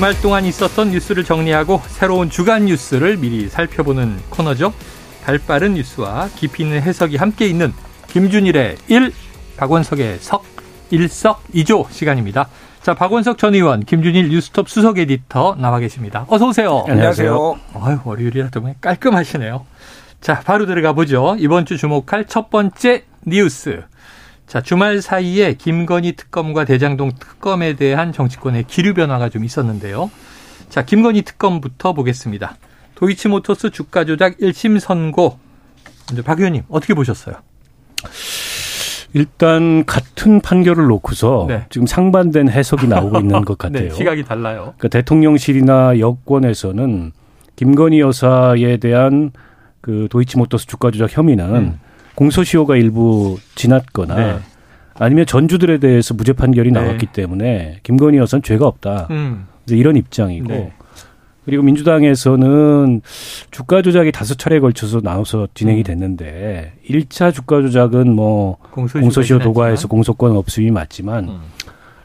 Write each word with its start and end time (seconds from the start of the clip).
주말 0.00 0.18
동안 0.22 0.46
있었던 0.46 0.92
뉴스를 0.92 1.24
정리하고 1.24 1.82
새로운 1.88 2.30
주간 2.30 2.64
뉴스를 2.64 3.18
미리 3.18 3.50
살펴보는 3.50 4.16
코너죠. 4.30 4.72
발빠른 5.24 5.74
뉴스와 5.74 6.30
깊이 6.36 6.62
있는 6.62 6.80
해석이 6.80 7.18
함께 7.18 7.46
있는 7.46 7.74
김준일의 8.06 8.76
1, 8.88 9.12
박원석의 9.58 10.20
석, 10.20 10.46
일석이조 10.88 11.88
시간입니다. 11.90 12.48
자, 12.80 12.94
박원석 12.94 13.36
전 13.36 13.54
의원, 13.54 13.84
김준일 13.84 14.30
뉴스톱 14.30 14.70
수석 14.70 14.98
에디터 14.98 15.56
나와 15.60 15.78
계십니다. 15.78 16.24
어서 16.30 16.46
오세요. 16.46 16.82
안녕하세요. 16.88 17.60
아유, 17.82 17.98
월요일이라 18.02 18.48
또 18.48 18.62
깔끔하시네요. 18.80 19.66
자, 20.22 20.40
바로 20.40 20.64
들어가 20.64 20.94
보죠. 20.94 21.36
이번 21.38 21.66
주 21.66 21.76
주목할 21.76 22.24
첫 22.24 22.48
번째 22.48 23.04
뉴스. 23.26 23.82
자, 24.50 24.60
주말 24.60 25.00
사이에 25.00 25.54
김건희 25.54 26.16
특검과 26.16 26.64
대장동 26.64 27.12
특검에 27.20 27.76
대한 27.76 28.12
정치권의 28.12 28.64
기류 28.64 28.94
변화가 28.94 29.28
좀 29.28 29.44
있었는데요. 29.44 30.10
자, 30.68 30.84
김건희 30.84 31.22
특검부터 31.22 31.92
보겠습니다. 31.92 32.56
도이치모터스 32.96 33.70
주가 33.70 34.04
조작 34.04 34.38
1심 34.38 34.80
선고. 34.80 35.38
먼저 36.08 36.24
박 36.24 36.40
의원님, 36.40 36.64
어떻게 36.68 36.94
보셨어요? 36.94 37.36
일단 39.12 39.84
같은 39.86 40.40
판결을 40.40 40.84
놓고서 40.86 41.44
네. 41.46 41.66
지금 41.70 41.86
상반된 41.86 42.48
해석이 42.48 42.88
나오고 42.88 43.20
있는 43.20 43.42
것 43.46 43.56
네, 43.56 43.68
같아요. 43.68 43.88
네, 43.90 43.94
시각이 43.94 44.24
달라요. 44.24 44.74
그러니까 44.78 44.88
대통령실이나 44.88 46.00
여권에서는 46.00 47.12
김건희 47.54 48.00
여사에 48.00 48.78
대한 48.78 49.30
그 49.80 50.08
도이치모터스 50.10 50.66
주가 50.66 50.90
조작 50.90 51.16
혐의는 51.16 51.54
음. 51.54 51.80
공소시효가 52.14 52.76
일부 52.76 53.38
지났거나 53.54 54.14
네. 54.14 54.38
아니면 54.94 55.26
전주들에 55.26 55.78
대해서 55.78 56.14
무죄 56.14 56.32
판결이 56.32 56.72
네. 56.72 56.80
나왔기 56.80 57.06
때문에 57.06 57.80
김건희 57.82 58.18
여사는 58.18 58.42
죄가 58.42 58.66
없다. 58.66 59.08
음. 59.10 59.46
이런 59.68 59.96
입장이고 59.96 60.48
네. 60.48 60.72
그리고 61.44 61.62
민주당에서는 61.62 63.00
주가 63.50 63.82
조작이 63.82 64.12
다섯 64.12 64.38
차례에 64.38 64.60
걸쳐서 64.60 65.00
나눠서 65.02 65.48
진행이 65.54 65.80
음. 65.80 65.84
됐는데 65.84 66.72
음. 66.76 66.94
1차 66.94 67.32
주가 67.32 67.62
조작은 67.62 68.12
뭐 68.14 68.58
공소시효 68.72 69.38
도과에서 69.38 69.88
공소권 69.88 70.36
없음이 70.36 70.70
맞지만 70.70 71.28
음. 71.28 71.40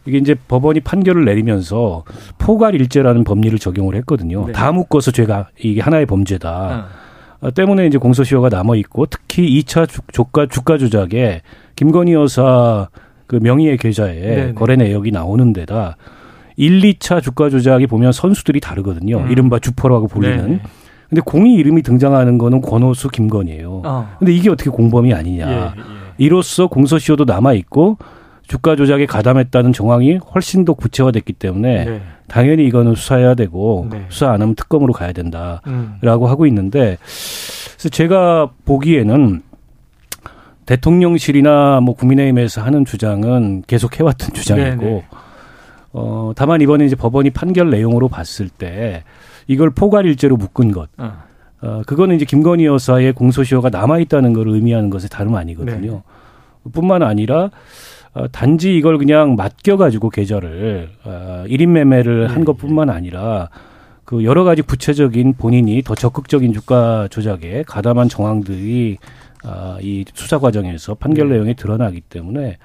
이게 0.05 0.17
이제 0.19 0.35
법원이 0.47 0.81
판결을 0.81 1.25
내리면서 1.25 2.03
포괄 2.37 2.75
일제라는 2.75 3.23
법리를 3.23 3.57
적용을 3.59 3.95
했거든요. 3.95 4.45
네. 4.45 4.53
다 4.53 4.71
묶어서 4.71 5.11
죄가 5.11 5.49
이게 5.59 5.81
하나의 5.81 6.05
범죄다. 6.05 6.75
음. 6.75 7.04
어, 7.41 7.51
때문에 7.51 7.87
이제 7.87 7.97
공소시효가 7.97 8.49
남아 8.49 8.75
있고 8.77 9.05
특히 9.05 9.61
2차 9.61 9.87
주가 10.11 10.45
주가 10.47 10.77
조작에 10.77 11.41
김건희 11.75 12.13
여사 12.13 12.89
그 13.27 13.37
명의의 13.41 13.77
계좌에 13.77 14.19
네네. 14.19 14.53
거래 14.53 14.75
내역이 14.75 15.11
나오는 15.11 15.53
데다 15.53 15.97
1, 16.57 16.81
2차 16.81 17.21
주가 17.21 17.49
조작이 17.49 17.87
보면 17.87 18.11
선수들이 18.11 18.59
다르거든요. 18.61 19.19
음. 19.19 19.31
이른바 19.31 19.59
주퍼라고 19.59 20.07
불리는. 20.07 20.37
네네. 20.37 20.59
근데 21.09 21.21
공이 21.21 21.55
이름이 21.55 21.81
등장하는 21.83 22.37
거는 22.37 22.61
권호수 22.61 23.09
김건희예요. 23.09 23.81
어. 23.85 24.15
근데 24.17 24.33
이게 24.33 24.49
어떻게 24.49 24.69
공범이 24.69 25.13
아니냐. 25.13 25.51
예, 25.51 25.55
예. 25.55 25.69
이로써 26.17 26.67
공소시효도 26.67 27.25
남아 27.25 27.53
있고 27.53 27.97
주가 28.47 28.75
조작에 28.75 29.05
가담했다는 29.05 29.73
정황이 29.73 30.19
훨씬 30.33 30.65
더 30.65 30.73
구체화됐기 30.73 31.33
때문에 31.33 31.85
네. 31.85 32.01
당연히 32.27 32.65
이거는 32.65 32.95
수사해야 32.95 33.35
되고 33.35 33.87
네. 33.91 34.05
수사 34.09 34.31
안 34.31 34.41
하면 34.41 34.55
특검으로 34.55 34.93
가야 34.93 35.11
된다라고 35.11 35.61
음. 35.67 36.29
하고 36.29 36.45
있는데 36.47 36.97
그래서 37.75 37.89
제가 37.89 38.51
보기에는 38.65 39.41
대통령실이나 40.65 41.79
뭐 41.81 41.95
국민의힘에서 41.95 42.61
하는 42.61 42.85
주장은 42.85 43.63
계속 43.67 43.99
해왔던 43.99 44.33
주장이고 44.33 44.81
네네. 44.81 44.91
네. 44.91 45.05
어 45.93 46.33
다만 46.35 46.61
이번에 46.61 46.85
이제 46.85 46.95
법원이 46.95 47.29
판결 47.29 47.69
내용으로 47.69 48.09
봤을 48.09 48.49
때 48.49 49.03
이걸 49.47 49.69
포괄일제로 49.69 50.35
묶은 50.35 50.71
것. 50.71 50.89
어. 50.97 51.13
어 51.61 51.81
그거는 51.85 52.15
이제 52.15 52.25
김건희 52.25 52.65
여사의 52.65 53.13
공소시효가 53.13 53.69
남아 53.69 53.99
있다는 53.99 54.33
걸 54.33 54.49
의미하는 54.49 54.89
것이 54.89 55.09
다름 55.09 55.35
아니거든요. 55.35 55.91
네. 55.91 56.71
뿐만 56.73 57.03
아니라 57.03 57.51
어, 58.15 58.27
단지 58.31 58.75
이걸 58.75 58.97
그냥 58.97 59.35
맡겨가지고 59.35 60.09
계좌를 60.09 60.89
어, 61.03 61.43
1인 61.47 61.67
매매를 61.67 62.29
한 62.29 62.39
네. 62.39 62.43
것뿐만 62.45 62.89
아니라 62.89 63.49
그 64.05 64.23
여러 64.23 64.43
가지 64.43 64.61
구체적인 64.61 65.33
본인이 65.33 65.81
더 65.81 65.95
적극적인 65.95 66.53
주가 66.53 67.07
조작에 67.09 67.63
가담한 67.67 68.07
정황들이 68.07 68.97
아, 69.43 69.77
이 69.81 70.05
수사 70.13 70.39
과정에서 70.39 70.95
판결 70.95 71.27
네. 71.27 71.35
내용에 71.35 71.53
드러나기 71.53 72.01
때문에 72.01 72.57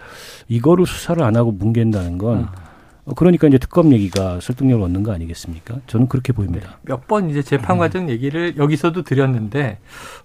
이거를 0.49 0.87
수사를 0.87 1.23
안 1.23 1.37
하고 1.37 1.51
뭉갠다는 1.53 2.17
건 2.17 2.49
아. 2.51 2.70
어, 3.11 3.15
그러니까 3.15 3.49
이제 3.49 3.59
특검 3.59 3.93
얘기가 3.93 4.39
설득력을 4.41 4.83
얻는 4.85 5.03
거 5.03 5.13
아니겠습니까? 5.13 5.81
저는 5.89 6.09
그렇게 6.09 6.33
보입니다. 6.33 6.79
네. 6.83 6.93
몇번 6.95 7.29
이제 7.29 7.43
재판 7.43 7.77
음. 7.77 7.79
과정 7.79 8.09
얘기를 8.09 8.57
여기서도 8.57 9.03
드렸는데 9.03 9.79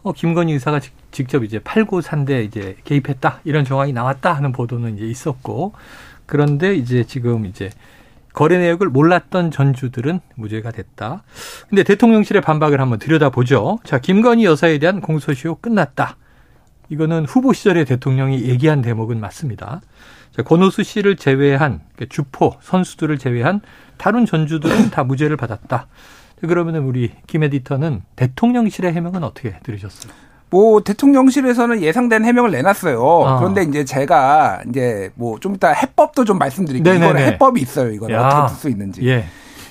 어, 0.04 0.14
김건희 0.14 0.54
의사가 0.54 0.80
직접 1.12 1.44
이제 1.44 1.60
팔고 1.60 2.02
산데 2.02 2.44
이제 2.44 2.78
개입했다 2.84 3.42
이런 3.44 3.66
정황이 3.66 3.92
나왔다 3.92 4.34
하는 4.34 4.52
보도는 4.52 4.98
이제 4.98 5.06
있었고 5.06 5.74
그런데 6.28 6.76
이제 6.76 7.04
지금 7.04 7.46
이제 7.46 7.72
거래 8.34 8.58
내역을 8.58 8.90
몰랐던 8.90 9.50
전주들은 9.50 10.20
무죄가 10.36 10.72
됐다. 10.72 11.24
근데 11.70 11.84
대통령실의 11.84 12.42
반박을 12.42 12.82
한번 12.82 13.00
들여다보죠. 13.00 13.80
자, 13.86 13.98
김건희 13.98 14.44
여사에 14.44 14.78
대한 14.78 15.00
공소시효 15.00 15.56
끝났다. 15.56 16.18
이거는 16.90 17.26
후보 17.26 17.54
시절에 17.54 17.86
대통령이 17.86 18.44
얘기한 18.44 18.82
대목은 18.82 19.22
맞습니다. 19.22 19.82
권오수 20.44 20.84
씨를 20.84 21.16
제외한 21.16 21.82
그러니까 21.96 22.14
주포 22.14 22.56
선수들을 22.62 23.18
제외한 23.18 23.62
다른 23.98 24.26
전주들은 24.26 24.90
다 24.92 25.04
무죄를 25.04 25.38
받았다. 25.38 25.88
그러면 26.42 26.76
우리 26.78 27.12
김 27.28 27.44
에디터는 27.44 28.02
대통령실의 28.18 28.94
해명은 28.94 29.24
어떻게 29.24 29.56
들으셨어요? 29.64 30.12
뭐 30.50 30.82
대통령실에서는 30.82 31.82
예상된 31.82 32.24
해명을 32.26 32.52
내놨어요. 32.52 33.24
아. 33.26 33.40
그런데 33.40 33.64
이제 33.64 33.84
제가 33.84 34.62
이제 34.70 35.10
뭐 35.16 35.40
좀 35.40 35.56
이따 35.56 35.72
해법도 35.72 36.24
좀 36.26 36.38
말씀드릴게요. 36.38 36.94
이거는 36.94 37.22
해법이 37.22 37.62
있어요. 37.62 37.92
이거는 37.92 38.20
어떻게 38.20 38.50
쓸 38.50 38.58
수 38.58 38.70
있는지. 38.70 39.08
예. 39.08 39.26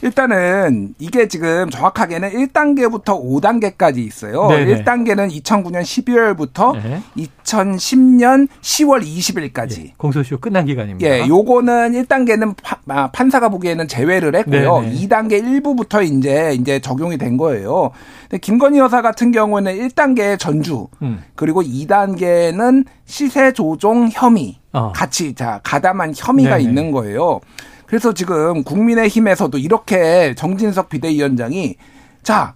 일단은 0.04 0.94
이게 0.98 1.28
지금 1.28 1.70
정확하게는 1.70 2.31
1단계부터 2.31 3.19
5단계까지 3.25 3.97
있어요. 3.98 4.48
네네. 4.48 4.84
1단계는 4.84 5.32
2009년 5.42 5.81
12월부터 5.81 6.75
네. 6.75 7.00
2010년 7.16 8.47
10월 8.60 9.03
20일까지. 9.03 9.78
예, 9.87 9.94
공소시효 9.97 10.41
끝난 10.41 10.66
기간입니다. 10.66 11.09
예, 11.09 11.26
요거는 11.26 11.92
1단계는 11.92 12.54
파, 12.62 12.76
아, 12.88 13.10
판사가 13.12 13.48
보기에는 13.48 13.88
제외를 13.88 14.37
했고요. 14.37 14.82
네네. 14.82 14.94
2단계 14.94 15.32
일부부터 15.42 16.03
이제 16.03 16.54
이제 16.60 16.81
적용이 16.81 17.16
된 17.16 17.38
거예요. 17.38 17.91
근데 18.28 18.36
김건희 18.38 18.81
여사 18.81 19.00
같은 19.00 19.32
경우는 19.32 19.75
1단계 19.88 20.38
전주 20.38 20.86
음. 21.00 21.22
그리고 21.34 21.62
2단계는 21.62 22.84
시세 23.06 23.53
조종 23.53 24.10
혐의 24.12 24.59
어. 24.75 24.92
같이 24.92 25.34
자 25.34 25.60
가담한 25.65 26.12
혐의가 26.15 26.59
네네. 26.59 26.62
있는 26.62 26.91
거예요. 26.91 27.41
그래서 27.87 28.12
지금 28.12 28.62
국민의힘에서도 28.65 29.56
이렇게 29.59 30.34
정진석 30.34 30.89
비대위원장이 30.89 31.77
자 32.22 32.54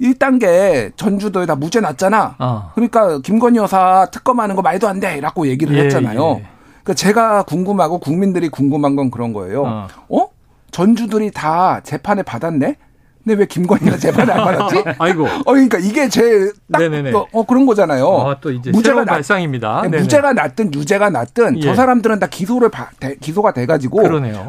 1단계 0.00 0.96
전주도에 0.96 1.46
다 1.46 1.54
무죄 1.54 1.80
났잖아. 1.80 2.36
어. 2.38 2.70
그러니까 2.74 3.18
김건희 3.20 3.58
여사 3.58 4.06
특검하는 4.10 4.56
거 4.56 4.62
말도 4.62 4.88
안 4.88 5.00
돼. 5.00 5.20
라고 5.20 5.46
얘기를 5.46 5.76
예, 5.76 5.84
했잖아요. 5.84 6.38
예. 6.40 6.46
그 6.82 6.94
제가 6.94 7.44
궁금하고 7.44 7.98
국민들이 7.98 8.48
궁금한 8.48 8.96
건 8.96 9.10
그런 9.10 9.32
거예요. 9.32 9.62
어? 9.64 9.88
어? 10.08 10.28
전주들이 10.70 11.30
다 11.30 11.80
재판에 11.82 12.22
받았네? 12.22 12.76
근데 13.24 13.38
왜 13.40 13.46
김건희가 13.46 13.96
재판에 13.96 14.32
안 14.32 14.44
받았지? 14.44 14.84
아이고. 14.98 15.26
어, 15.26 15.44
그러니까 15.52 15.78
이게 15.78 16.08
제딱 16.08 16.82
어, 17.32 17.44
그런 17.44 17.64
거잖아요. 17.66 18.06
아, 18.06 18.36
또 18.40 18.50
이제 18.50 18.70
무죄가 18.70 19.04
나, 19.04 19.12
발상입니다. 19.14 19.88
네, 19.90 19.98
무죄가 19.98 20.34
났든 20.34 20.74
유죄가 20.74 21.10
났든 21.10 21.56
예. 21.58 21.60
저 21.62 21.74
사람들은 21.74 22.18
다 22.20 22.26
기소를 22.26 22.68
바, 22.68 22.90
대, 23.00 23.16
기소가 23.16 23.52
돼가지고 23.52 24.02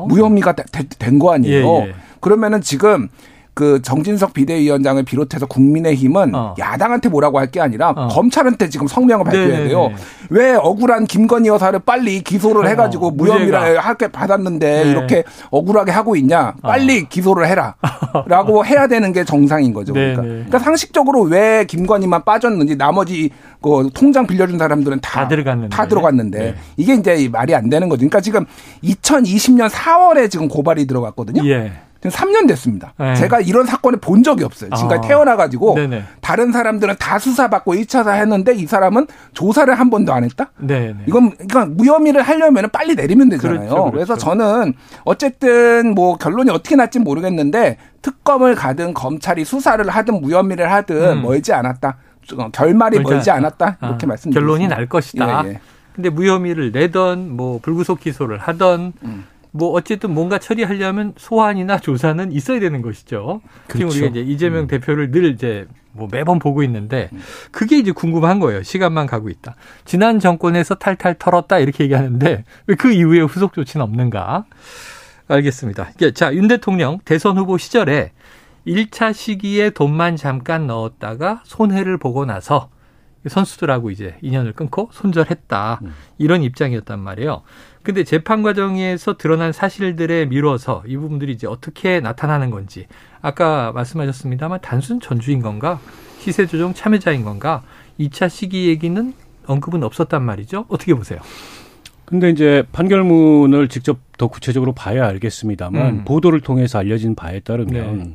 무혐의가 0.07 0.53
된 0.99 1.19
거 1.19 1.33
아니에요. 1.33 1.67
예, 1.83 1.87
예. 1.87 1.95
그러면은 2.19 2.59
지금 2.61 3.07
그 3.55 3.81
정진석 3.81 4.33
비대위원장을 4.33 5.01
비롯해서 5.03 5.45
국민의힘은 5.47 6.35
어. 6.35 6.53
야당한테 6.59 7.09
뭐라고 7.09 7.39
할 7.39 7.45
게 7.45 7.61
아니라 7.61 7.91
어. 7.95 8.07
검찰한테 8.09 8.69
지금 8.69 8.87
성명을 8.87 9.23
발표해야 9.23 9.47
네네네. 9.49 9.67
돼요. 9.69 9.91
왜 10.29 10.53
억울한 10.55 11.05
김건희 11.05 11.47
여사를 11.47 11.77
빨리 11.79 12.21
기소를 12.21 12.65
어. 12.65 12.67
해가지고 12.67 13.11
무혐의를 13.11 13.79
할게 13.79 14.07
받았는데 14.09 14.83
네. 14.83 14.89
이렇게 14.91 15.23
억울하게 15.51 15.91
하고 15.91 16.15
있냐? 16.17 16.53
빨리 16.61 17.03
어. 17.03 17.05
기소를 17.07 17.47
해라.라고 17.47 18.65
해야 18.65 18.87
되는 18.87 19.13
게 19.13 19.23
정상인 19.23 19.73
거죠. 19.73 19.93
그러니까. 19.93 20.21
그러니까 20.23 20.59
상식적으로 20.59 21.21
왜 21.21 21.63
김건희만 21.65 22.23
빠졌는지 22.25 22.75
나머지 22.75 23.29
그 23.61 23.89
통장 23.93 24.27
빌려준 24.27 24.57
사람들은 24.57 24.99
다, 25.01 25.21
다 25.21 25.27
들어갔는데, 25.29 25.75
다 25.75 25.87
들어갔는데 25.87 26.39
네. 26.39 26.55
이게 26.75 26.95
이제 26.95 27.29
말이 27.31 27.55
안 27.55 27.69
되는 27.69 27.87
거죠. 27.87 27.99
그러니까 27.99 28.19
지금 28.19 28.45
2020년 28.83 29.69
4월에 29.69 30.29
지금 30.29 30.47
고발이 30.49 30.87
들어갔거든요. 30.87 31.47
예. 31.49 31.71
지금 32.09 32.09
3년 32.09 32.47
됐습니다. 32.47 32.93
네. 32.97 33.15
제가 33.15 33.41
이런 33.41 33.65
사건을 33.65 33.99
본 33.99 34.23
적이 34.23 34.43
없어요. 34.43 34.69
지금까지 34.71 35.05
아. 35.05 35.07
태어나가지고 35.07 35.75
네네. 35.75 36.03
다른 36.21 36.51
사람들은 36.51 36.95
다 36.99 37.19
수사받고 37.19 37.73
1차사 37.75 38.15
했는데 38.15 38.53
이 38.53 38.65
사람은 38.65 39.07
조사를 39.33 39.73
한 39.73 39.89
번도 39.89 40.13
안 40.13 40.23
했다? 40.23 40.51
네네. 40.57 41.05
이건 41.07 41.31
그러니까 41.31 41.65
무혐의를 41.65 42.21
하려면 42.21 42.69
빨리 42.71 42.95
내리면 42.95 43.29
되잖아요. 43.29 43.59
그렇죠, 43.59 43.75
그렇죠. 43.75 43.91
그래서 43.91 44.17
저는 44.17 44.73
어쨌든 45.03 45.93
뭐 45.95 46.17
결론이 46.17 46.49
어떻게 46.51 46.75
날지 46.75 46.99
모르겠는데 46.99 47.77
특검을 48.01 48.55
가든 48.55 48.93
검찰이 48.93 49.45
수사를 49.45 49.87
하든 49.87 50.21
무혐의를 50.21 50.71
하든 50.71 51.17
음. 51.17 51.21
멀지 51.23 51.53
않았다. 51.53 51.97
결말이 52.51 52.99
멀지 52.99 53.29
않았다. 53.29 53.77
이렇게 53.81 54.05
아, 54.05 54.07
말씀드립니다. 54.07 54.39
결론이 54.39 54.67
날 54.67 54.87
것이다. 54.87 55.43
예, 55.45 55.49
예. 55.49 55.59
근데 55.93 56.09
무혐의를 56.09 56.71
내던 56.71 57.35
뭐 57.35 57.59
불구속 57.61 57.99
기소를 58.01 58.37
하던 58.39 58.93
음. 59.03 59.25
뭐 59.55 59.69
어쨌든 59.71 60.13
뭔가 60.13 60.37
처리하려면 60.37 61.13
소환이나 61.17 61.79
조사는 61.79 62.31
있어야 62.33 62.59
되는 62.59 62.81
것이죠. 62.81 63.41
그렇죠. 63.67 63.89
지금 63.89 63.89
우리가 63.89 64.07
이제 64.07 64.31
이재명 64.31 64.63
음. 64.63 64.67
대표를 64.67 65.11
늘 65.11 65.25
이제 65.31 65.65
뭐 65.93 66.09
매번 66.11 66.39
보고 66.39 66.61
있는데 66.63 67.09
그게 67.51 67.77
이제 67.77 67.93
궁금한 67.93 68.39
거예요. 68.41 68.63
시간만 68.63 69.07
가고 69.07 69.29
있다. 69.29 69.55
지난 69.85 70.19
정권에서 70.19 70.75
탈탈 70.75 71.15
털었다 71.17 71.59
이렇게 71.59 71.85
얘기하는데 71.85 72.43
왜 72.67 72.75
그 72.75 72.91
이후에 72.91 73.21
후속 73.21 73.53
조치는 73.53 73.81
없는가? 73.83 74.43
알겠습니다. 75.29 75.91
자, 76.13 76.33
윤 76.35 76.47
대통령 76.49 76.99
대선 77.05 77.37
후보 77.37 77.57
시절에 77.57 78.11
1차 78.67 79.13
시기에 79.13 79.69
돈만 79.69 80.17
잠깐 80.17 80.67
넣었다가 80.67 81.41
손해를 81.45 81.97
보고 81.97 82.25
나서 82.25 82.69
선수들하고 83.27 83.89
이제 83.89 84.17
인연을 84.21 84.51
끊고 84.53 84.89
손절했다. 84.91 85.79
음. 85.81 85.93
이런 86.17 86.43
입장이었단 86.43 86.99
말이에요. 86.99 87.41
근데 87.85 88.03
재판 88.03 88.41
과정에서 88.41 89.15
드러난 89.15 89.51
사실들에 89.53 90.25
미뤄서 90.25 90.85
이 90.87 90.97
부분들이 90.97 91.31
이제 91.31 91.45
어떻게 91.45 91.99
나타나는 91.99 92.49
건지 92.49 92.87
아까 93.21 93.71
말씀하셨습니다만 93.73 94.59
단순 94.61 94.99
전주인 94.99 95.43
건가 95.43 95.79
시세 96.17 96.47
조정 96.47 96.73
참여자인 96.73 97.23
건가 97.23 97.61
2차 97.99 98.27
시기 98.27 98.67
얘기는 98.69 99.13
언급은 99.45 99.83
없었단 99.83 100.23
말이죠. 100.23 100.65
어떻게 100.67 100.95
보세요? 100.95 101.19
근데 102.05 102.31
이제 102.31 102.63
판결문을 102.71 103.69
직접 103.69 103.99
더 104.17 104.27
구체적으로 104.27 104.73
봐야 104.73 105.07
알겠습니다만 105.07 105.87
음. 105.87 106.03
보도를 106.05 106.41
통해서 106.41 106.79
알려진 106.79 107.15
바에 107.15 107.39
따르면 107.41 107.97
네. 107.97 108.13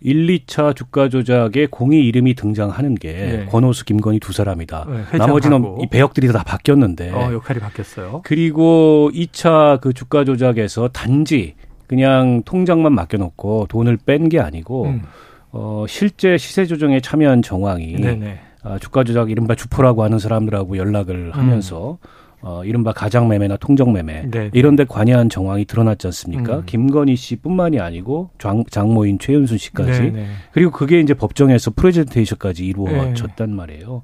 1, 0.00 0.26
2차 0.26 0.74
주가 0.74 1.08
조작에 1.08 1.66
공이 1.70 2.06
이름이 2.06 2.34
등장하는 2.34 2.94
게 2.94 3.12
네. 3.12 3.46
권호수, 3.46 3.84
김건희 3.84 4.20
두 4.20 4.32
사람이다. 4.32 4.86
네, 5.12 5.18
나머지는 5.18 5.80
이 5.80 5.86
배역들이 5.88 6.28
다 6.28 6.42
바뀌었는데 6.44 7.10
어, 7.10 7.32
역할이 7.32 7.60
바뀌었어요. 7.60 8.22
그리고 8.24 9.10
2차 9.14 9.80
그 9.80 9.92
주가 9.92 10.24
조작에서 10.24 10.88
단지 10.88 11.54
그냥 11.86 12.42
통장만 12.44 12.92
맡겨놓고 12.94 13.66
돈을 13.68 13.98
뺀 14.06 14.28
게 14.28 14.40
아니고 14.40 14.86
음. 14.86 15.02
어, 15.52 15.84
실제 15.88 16.36
시세 16.38 16.64
조정에 16.66 17.00
참여한 17.00 17.42
정황이 17.42 17.96
아, 18.62 18.78
주가 18.78 19.04
조작 19.04 19.30
이른바 19.30 19.54
주포라고 19.54 20.02
하는 20.02 20.18
사람들하고 20.18 20.78
연락을 20.78 21.32
하면서 21.36 21.98
음. 22.00 22.08
어, 22.46 22.62
이른바 22.62 22.92
가장매매나 22.92 23.56
통정매매 23.56 24.26
네. 24.30 24.50
이런 24.52 24.76
데 24.76 24.84
관여한 24.84 25.30
정황이 25.30 25.64
드러났지 25.64 26.06
않습니까? 26.08 26.58
음. 26.58 26.62
김건희 26.66 27.16
씨뿐만이 27.16 27.80
아니고 27.80 28.30
장, 28.38 28.62
장모인 28.68 29.18
최윤순 29.18 29.56
씨까지 29.56 30.00
네, 30.00 30.10
네. 30.10 30.26
그리고 30.52 30.70
그게 30.70 31.00
이제 31.00 31.14
법정에서 31.14 31.70
프레젠테이션까지 31.70 32.66
이루어졌단 32.66 33.48
네. 33.48 33.54
말이에요. 33.54 34.02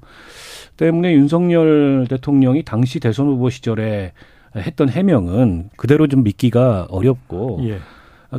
때문에 0.75 1.13
윤석열 1.13 2.07
대통령이 2.09 2.63
당시 2.63 2.99
대선 2.99 3.27
후보 3.27 3.51
시절에 3.51 4.13
했던 4.55 4.89
해명은 4.89 5.69
그대로 5.77 6.07
좀 6.07 6.23
믿기가 6.23 6.87
어렵고 6.89 7.59
예. 7.65 7.77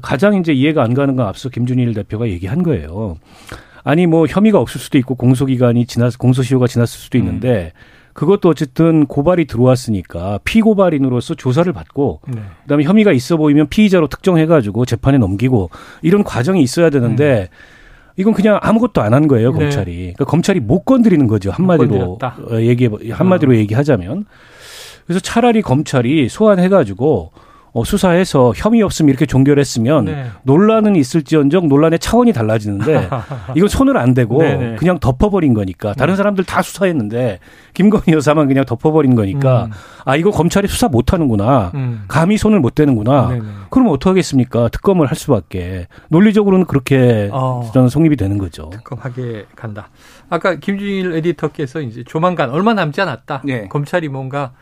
가장 0.02 0.34
이제 0.34 0.52
이해가 0.52 0.82
안 0.82 0.94
가는 0.94 1.14
건 1.14 1.26
앞서 1.26 1.48
김준일 1.48 1.94
대표가 1.94 2.28
얘기한 2.28 2.64
거예요. 2.64 3.18
아니 3.84 4.06
뭐 4.06 4.26
혐의가 4.26 4.58
없을 4.58 4.80
수도 4.80 4.98
있고 4.98 5.14
공소기간이 5.14 5.86
지났 5.86 6.18
공소시효가 6.18 6.66
지났을 6.66 6.98
수도 6.98 7.18
있는데 7.18 7.72
음. 7.74 8.01
그것도 8.12 8.48
어쨌든 8.48 9.06
고발이 9.06 9.46
들어왔으니까 9.46 10.40
피고발인으로서 10.44 11.34
조사를 11.34 11.72
받고 11.72 12.20
네. 12.28 12.42
그다음에 12.62 12.84
혐의가 12.84 13.12
있어 13.12 13.36
보이면 13.36 13.68
피의자로 13.68 14.08
특정해가지고 14.08 14.84
재판에 14.84 15.18
넘기고 15.18 15.70
이런 16.02 16.22
과정이 16.24 16.62
있어야 16.62 16.90
되는데 16.90 17.48
음. 17.50 17.56
이건 18.16 18.34
그냥 18.34 18.58
아무것도 18.62 19.00
안 19.00 19.14
한 19.14 19.26
거예요 19.28 19.52
네. 19.52 19.58
검찰이. 19.58 19.96
그러니까 19.96 20.24
검찰이 20.26 20.60
못 20.60 20.84
건드리는 20.84 21.26
거죠 21.26 21.50
한마디로 21.50 22.18
어, 22.22 22.60
얘기 22.60 22.88
한마디로 23.10 23.52
어. 23.52 23.56
얘기하자면. 23.56 24.26
그래서 25.06 25.20
차라리 25.20 25.62
검찰이 25.62 26.28
소환해가지고 26.28 27.32
어, 27.74 27.84
수사해서 27.84 28.52
혐의 28.54 28.82
없음 28.82 29.08
이렇게 29.08 29.24
종결했으면 29.24 30.04
네. 30.04 30.26
논란은 30.42 30.94
있을지언정 30.94 31.68
논란의 31.68 31.98
차원이 32.00 32.32
달라지는데 32.32 33.08
이건 33.56 33.68
손을 33.68 33.96
안 33.96 34.12
대고 34.12 34.38
네네. 34.38 34.56
네. 34.70 34.76
그냥 34.76 34.98
덮어버린 34.98 35.54
거니까 35.54 35.94
다른 35.94 36.12
음. 36.12 36.16
사람들 36.16 36.44
다 36.44 36.60
수사했는데 36.60 37.38
김건희 37.72 38.12
여사만 38.12 38.48
그냥 38.48 38.66
덮어버린 38.66 39.14
거니까 39.14 39.64
음. 39.64 39.70
아 40.04 40.16
이거 40.16 40.30
검찰이 40.30 40.68
수사 40.68 40.88
못하는구나 40.88 41.72
음. 41.74 42.04
감히 42.08 42.36
손을 42.36 42.60
못 42.60 42.74
대는구나 42.74 43.28
네네. 43.28 43.42
그러면 43.70 43.94
어떡하겠습니까 43.94 44.68
특검을 44.68 45.06
할 45.06 45.16
수밖에 45.16 45.86
논리적으로는 46.08 46.66
그렇게 46.66 47.30
어. 47.32 47.70
저는 47.72 47.88
성립이 47.88 48.16
되는 48.16 48.36
거죠. 48.36 48.68
특검하게 48.70 49.46
간다. 49.56 49.88
아까 50.28 50.56
김준일 50.56 51.14
에디터께서 51.14 51.80
이제 51.80 52.04
조만간 52.04 52.50
얼마 52.50 52.74
남지 52.74 53.00
않았다. 53.00 53.42
네. 53.46 53.68
검찰이 53.68 54.08
뭔가 54.08 54.52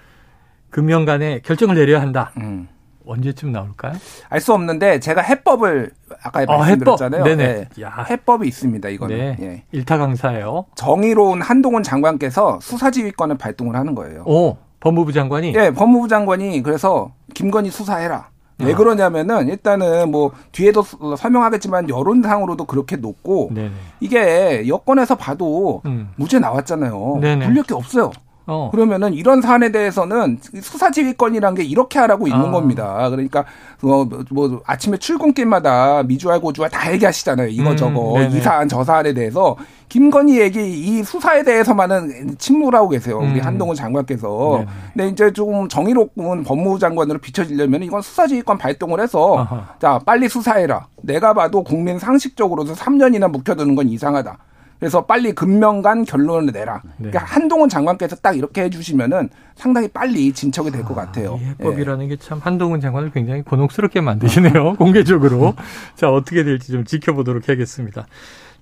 금년간에 0.71 1.41
결정을 1.41 1.75
내려야 1.75 2.01
한다. 2.01 2.31
음. 2.37 2.69
언제쯤 3.07 3.53
나올까요? 3.53 3.95
알 4.29 4.41
수 4.41 4.53
없는데 4.55 5.01
제가 5.01 5.21
해법을 5.23 5.91
아까 6.23 6.43
어, 6.47 6.59
말씀드렸잖아요. 6.59 7.25
해법. 7.25 7.37
네네. 7.37 7.69
네. 7.77 7.87
해법이 8.11 8.47
있습니다. 8.49 8.89
이거는 8.89 9.17
네. 9.17 9.37
예. 9.41 9.63
일타 9.73 9.99
강사예요. 9.99 10.67
정의로운 10.75 11.43
한동훈 11.43 11.83
장관께서 11.83 12.59
수사지휘권을 12.63 13.39
발동을 13.39 13.77
하는 13.77 13.95
거예요. 13.95 14.23
오, 14.27 14.57
법무부 14.81 15.13
장관이? 15.13 15.53
네, 15.53 15.71
법무부 15.73 16.09
장관이 16.09 16.63
그래서 16.63 17.13
김건희 17.35 17.71
수사해라. 17.71 18.29
왜 18.63 18.73
아. 18.73 18.77
그러냐면은 18.77 19.49
일단은 19.49 20.11
뭐 20.11 20.33
뒤에도 20.53 20.83
설명하겠지만 21.17 21.89
여론상으로도 21.89 22.67
그렇게 22.67 22.97
높고 22.97 23.51
네네. 23.55 23.71
이게 24.01 24.69
여권에서 24.69 25.15
봐도 25.17 25.81
음. 25.87 26.11
무죄 26.17 26.39
나왔잖아요. 26.39 27.19
네네. 27.23 27.47
불릴 27.47 27.63
게 27.63 27.75
없어요. 27.75 28.11
어. 28.47 28.71
그러면은 28.73 29.15
이런 29.15 29.41
사안에 29.41 29.71
대해서는 29.71 30.39
수사 30.61 30.91
지휘권이란 30.91 31.55
게 31.55 31.63
이렇게 31.63 31.99
하라고 31.99 32.27
있는 32.27 32.47
아. 32.47 32.51
겁니다. 32.51 33.09
그러니까 33.11 33.45
뭐, 33.81 34.09
뭐 34.31 34.61
아침에 34.67 34.97
출근길마다 34.97 36.03
미주알 36.03 36.41
고주알 36.41 36.71
다 36.71 36.93
얘기하시잖아요. 36.93 37.49
이거 37.49 37.71
음, 37.71 37.77
저거 37.77 38.15
네네. 38.19 38.37
이 38.37 38.41
사안 38.41 38.69
저 38.69 38.83
사안에 38.83 39.13
대해서 39.15 39.57
김건희 39.89 40.41
얘기 40.41 40.61
이 40.61 41.03
수사에 41.03 41.43
대해서만은 41.43 42.37
침묵하고 42.39 42.89
계세요. 42.89 43.19
우리 43.19 43.41
음. 43.41 43.41
한동훈 43.41 43.77
장관께서. 43.77 44.59
네네. 44.59 44.71
근데 44.95 45.09
이제 45.09 45.33
조금 45.33 45.69
정의롭은 45.69 46.45
법무부 46.45 46.79
장관으로 46.79 47.19
비춰지려면 47.19 47.83
이건 47.83 48.03
수사지휘권 48.03 48.59
발동을 48.59 49.01
해서 49.01 49.39
아하. 49.39 49.75
자 49.81 50.01
빨리 50.05 50.29
수사해라. 50.29 50.87
내가 51.03 51.35
봐도 51.35 51.63
국민 51.63 51.99
상식적으로도 51.99 52.75
3년이나 52.75 53.31
묵혀두는 53.31 53.75
건 53.75 53.89
이상하다. 53.89 54.39
그래서 54.81 55.05
빨리 55.05 55.33
금명간 55.33 56.07
결론을 56.07 56.53
내라. 56.53 56.83
네. 56.97 57.11
그러니까 57.11 57.25
한동훈 57.25 57.69
장관께서 57.69 58.17
딱 58.17 58.37
이렇게 58.37 58.63
해주시면은 58.63 59.29
상당히 59.55 59.89
빨리 59.89 60.33
진척이 60.33 60.71
될것 60.71 60.99
아, 60.99 61.05
같아요. 61.05 61.39
해법이라는 61.39 62.07
예. 62.07 62.09
게참 62.09 62.41
한동훈 62.43 62.81
장관을 62.81 63.11
굉장히 63.13 63.43
곤혹스럽게 63.43 64.01
만드시네요. 64.01 64.75
공개적으로. 64.81 65.55
자 65.95 66.11
어떻게 66.11 66.45
될지 66.45 66.73
좀 66.73 66.85
지켜보도록 66.85 67.49
하겠습니다. 67.49 68.07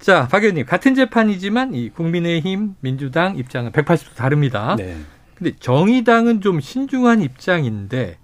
자, 0.00 0.28
박 0.28 0.42
의원님 0.42 0.66
같은 0.66 0.94
재판이지만 0.94 1.74
이 1.74 1.90
국민의힘, 1.90 2.74
민주당 2.80 3.36
입장은 3.36 3.72
180도 3.72 4.14
다릅니다. 4.16 4.76
네. 4.76 4.96
근데 5.34 5.52
정의당은 5.58 6.40
좀 6.40 6.60
신중한 6.60 7.22
입장인데 7.22 8.18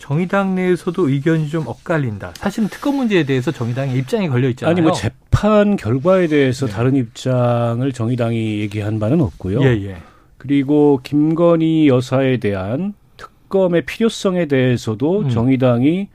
정의당 0.00 0.54
내에서도 0.54 1.08
의견이 1.08 1.48
좀 1.50 1.68
엇갈린다. 1.68 2.32
사실은 2.34 2.68
특검 2.68 2.96
문제에 2.96 3.24
대해서 3.24 3.52
정의당의 3.52 3.96
입장이 3.98 4.28
걸려 4.28 4.48
있잖아요. 4.48 4.72
아니 4.72 4.80
뭐 4.80 4.92
재판 4.92 5.76
결과에 5.76 6.26
대해서 6.26 6.66
네. 6.66 6.72
다른 6.72 6.96
입장을 6.96 7.92
정의당이 7.92 8.60
얘기한 8.60 8.98
바는 8.98 9.20
없고요. 9.20 9.62
예, 9.62 9.66
예. 9.84 9.96
그리고 10.38 11.00
김건희 11.02 11.86
여사에 11.88 12.38
대한 12.38 12.94
특검의 13.18 13.84
필요성에 13.84 14.46
대해서도 14.46 15.20
음. 15.20 15.28
정의당이 15.28 16.08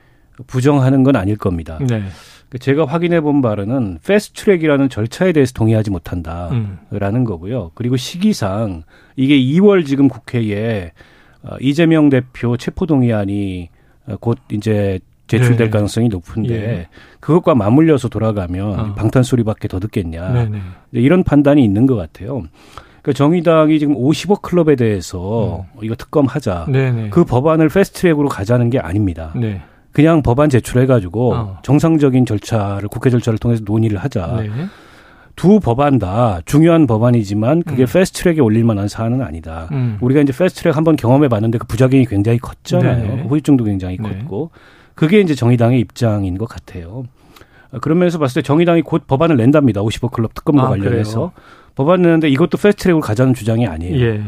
부정하는 0.48 1.04
건 1.04 1.14
아닐 1.14 1.36
겁니다. 1.36 1.78
네. 1.80 2.02
제가 2.58 2.86
확인해 2.86 3.20
본 3.20 3.40
바로는 3.40 4.00
패스트 4.04 4.42
트랙이라는 4.42 4.88
절차에 4.88 5.32
대해서 5.32 5.52
동의하지 5.52 5.90
못한다라는 5.90 7.20
음. 7.20 7.24
거고요. 7.24 7.70
그리고 7.74 7.96
시기상 7.96 8.82
이게 9.14 9.38
2월 9.38 9.86
지금 9.86 10.08
국회에 10.08 10.92
어, 11.42 11.56
이재명 11.60 12.08
대표 12.08 12.56
체포동의안이 12.56 13.68
어, 13.70 13.75
곧 14.20 14.38
이제 14.50 14.98
제출될 15.26 15.66
네. 15.66 15.70
가능성이 15.70 16.08
높은데 16.08 16.54
예. 16.54 16.88
그것과 17.20 17.54
맞물려서 17.54 18.08
돌아가면 18.08 18.80
어. 18.80 18.94
방탄 18.94 19.22
소리밖에 19.22 19.68
더 19.68 19.80
듣겠냐 19.80 20.32
네네. 20.32 20.50
네. 20.50 20.60
이런 20.92 21.24
판단이 21.24 21.64
있는 21.64 21.86
것 21.86 21.96
같아요. 21.96 22.44
그러니까 23.02 23.12
정의당이 23.12 23.78
지금 23.78 23.94
50억 23.96 24.42
클럽에 24.42 24.76
대해서 24.76 25.64
음. 25.74 25.80
이거 25.82 25.94
특검하자 25.94 26.66
네네. 26.68 27.02
네. 27.02 27.10
그 27.10 27.24
법안을 27.24 27.68
패스트트랙으로 27.68 28.28
가자는 28.28 28.70
게 28.70 28.78
아닙니다. 28.78 29.32
네. 29.36 29.62
그냥 29.92 30.22
법안 30.22 30.50
제출해가지고 30.50 31.34
어. 31.34 31.58
정상적인 31.62 32.26
절차를 32.26 32.88
국회 32.88 33.08
절차를 33.10 33.38
통해서 33.38 33.62
논의를 33.64 33.98
하자. 33.98 34.42
네. 34.42 34.50
두 35.36 35.60
법안 35.60 35.98
다 35.98 36.40
중요한 36.46 36.86
법안이지만 36.86 37.62
그게 37.62 37.84
음. 37.84 37.86
패스트 37.92 38.22
트랙에 38.22 38.40
올릴 38.40 38.64
만한 38.64 38.88
사안은 38.88 39.20
아니다. 39.20 39.68
음. 39.70 39.98
우리가 40.00 40.22
이제 40.22 40.32
패스트 40.36 40.62
트랙 40.62 40.76
한번 40.76 40.96
경험해 40.96 41.28
봤는데 41.28 41.58
그 41.58 41.66
부작용이 41.66 42.06
굉장히 42.06 42.38
컸잖아요. 42.38 43.16
네. 43.16 43.22
후유증도 43.28 43.64
굉장히 43.64 43.98
네. 43.98 44.08
컸고 44.08 44.50
그게 44.94 45.20
이제 45.20 45.34
정의당의 45.34 45.78
입장인 45.78 46.38
것 46.38 46.48
같아요. 46.48 47.04
그런 47.82 47.98
면에서 47.98 48.18
봤을 48.18 48.40
때 48.40 48.46
정의당이 48.46 48.80
곧 48.82 49.06
법안을 49.06 49.36
낸답니다. 49.36 49.82
50억 49.82 50.12
클럽 50.12 50.32
특검과 50.34 50.64
아, 50.64 50.68
관련해서 50.70 51.14
그래요? 51.14 51.32
법안 51.74 52.00
내는데 52.00 52.30
이것도 52.30 52.56
패스트 52.56 52.84
트랙으로 52.84 53.02
가자는 53.02 53.34
주장이 53.34 53.66
아니에요. 53.66 54.04
예. 54.04 54.22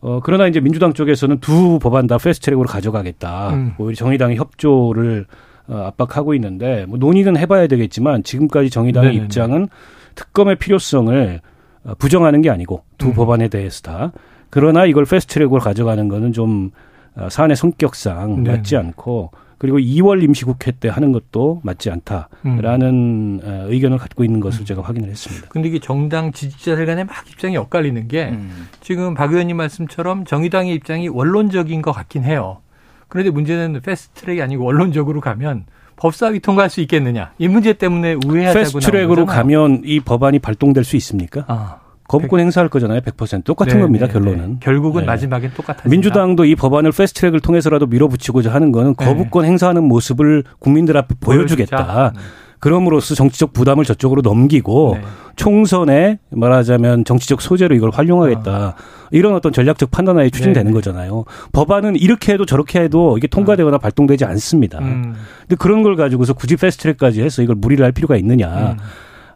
어, 0.00 0.18
그러나 0.24 0.48
이제 0.48 0.60
민주당 0.60 0.92
쪽에서는 0.92 1.38
두 1.38 1.78
법안 1.78 2.08
다 2.08 2.18
패스트 2.18 2.46
트랙으로 2.46 2.66
가져가겠다. 2.66 3.50
음. 3.50 3.74
오히려 3.78 3.94
정의당이 3.94 4.34
협조를 4.34 5.26
어, 5.68 5.84
압박하고 5.86 6.34
있는데 6.34 6.86
뭐 6.88 6.98
논의는 6.98 7.36
해봐야 7.36 7.68
되겠지만 7.68 8.24
지금까지 8.24 8.70
정의당의 8.70 9.10
네네네. 9.10 9.24
입장은 9.24 9.68
특검의 10.14 10.56
필요성을 10.56 11.40
어, 11.84 11.94
부정하는 11.98 12.42
게 12.42 12.50
아니고 12.50 12.84
두 12.98 13.08
음. 13.08 13.14
법안에 13.14 13.48
대해서 13.48 13.82
다 13.82 14.12
그러나 14.50 14.84
이걸 14.84 15.04
패스트트랙으로 15.04 15.60
가져가는 15.60 16.08
거는 16.08 16.32
좀 16.32 16.70
어, 17.16 17.28
사안의 17.30 17.56
성격상 17.56 18.44
네. 18.44 18.50
맞지 18.50 18.76
않고 18.76 19.30
그리고 19.58 19.78
2월 19.78 20.22
임시국회 20.22 20.72
때 20.80 20.88
하는 20.88 21.12
것도 21.12 21.60
맞지 21.64 21.90
않다라는 21.90 23.40
음. 23.44 23.66
의견을 23.68 23.98
갖고 23.98 24.24
있는 24.24 24.40
것을 24.40 24.62
음. 24.62 24.64
제가 24.64 24.80
확인을 24.80 25.10
했습니다. 25.10 25.48
근데 25.50 25.68
이게 25.68 25.78
정당 25.78 26.32
지지자들 26.32 26.86
간에 26.86 27.04
막 27.04 27.30
입장이 27.30 27.58
엇갈리는 27.58 28.08
게 28.08 28.30
음. 28.30 28.68
지금 28.80 29.12
박 29.12 29.32
의원님 29.32 29.58
말씀처럼 29.58 30.24
정의당의 30.24 30.74
입장이 30.76 31.08
원론적인 31.08 31.82
것 31.82 31.92
같긴 31.92 32.24
해요. 32.24 32.62
그런데 33.08 33.30
문제는 33.30 33.82
패스트트랙이 33.82 34.40
아니고 34.40 34.64
원론적으로 34.64 35.20
가면 35.20 35.66
법사위 36.00 36.40
통과할 36.40 36.70
수 36.70 36.80
있겠느냐 36.80 37.32
이 37.38 37.46
문제 37.46 37.72
때문에 37.72 38.16
우회하자고 38.26 38.58
패스트트랙으로 38.58 39.26
가면 39.26 39.82
이 39.84 40.00
법안이 40.00 40.38
발동될 40.38 40.84
수 40.84 40.96
있습니까? 40.96 41.44
아. 41.46 41.76
거부권 42.10 42.40
행사할 42.40 42.68
거잖아요. 42.68 43.00
100% 43.02 43.44
똑같은 43.44 43.76
네, 43.76 43.82
겁니다. 43.82 44.06
네, 44.06 44.12
결론은. 44.12 44.50
네. 44.52 44.56
결국은 44.60 45.02
네. 45.02 45.06
마지막엔 45.06 45.52
똑같아. 45.54 45.88
민주당도 45.88 46.44
이 46.44 46.56
법안을 46.56 46.90
패스트트랙을 46.90 47.38
통해서라도 47.38 47.86
밀어붙이고자 47.86 48.52
하는 48.52 48.72
거는 48.72 48.96
네. 48.98 49.04
거부권 49.04 49.44
행사하는 49.44 49.84
모습을 49.84 50.42
국민들 50.58 50.96
앞에 50.96 51.14
보여주겠다. 51.20 52.12
네. 52.14 52.20
그럼으로써 52.58 53.14
정치적 53.14 53.54
부담을 53.54 53.84
저쪽으로 53.84 54.20
넘기고 54.20 54.98
총선에 55.36 56.18
말하자면 56.30 57.06
정치적 57.06 57.40
소재로 57.40 57.74
이걸 57.74 57.90
활용하겠다. 57.90 58.50
아. 58.50 58.74
이런 59.12 59.34
어떤 59.34 59.52
전략적 59.52 59.90
판단하에 59.90 60.28
추진되는 60.28 60.72
거잖아요. 60.72 61.24
법안은 61.52 61.96
이렇게 61.96 62.34
해도 62.34 62.44
저렇게 62.44 62.80
해도 62.80 63.16
이게 63.16 63.28
통과되거나 63.28 63.76
아. 63.76 63.78
발동되지 63.78 64.26
않습니다. 64.26 64.78
음. 64.80 65.14
근데 65.40 65.56
그런 65.56 65.82
걸 65.82 65.96
가지고서 65.96 66.34
굳이 66.34 66.56
패스트트랙까지 66.56 67.22
해서 67.22 67.40
이걸 67.40 67.56
무리를 67.56 67.82
할 67.82 67.92
필요가 67.92 68.16
있느냐. 68.16 68.72
음. 68.72 68.76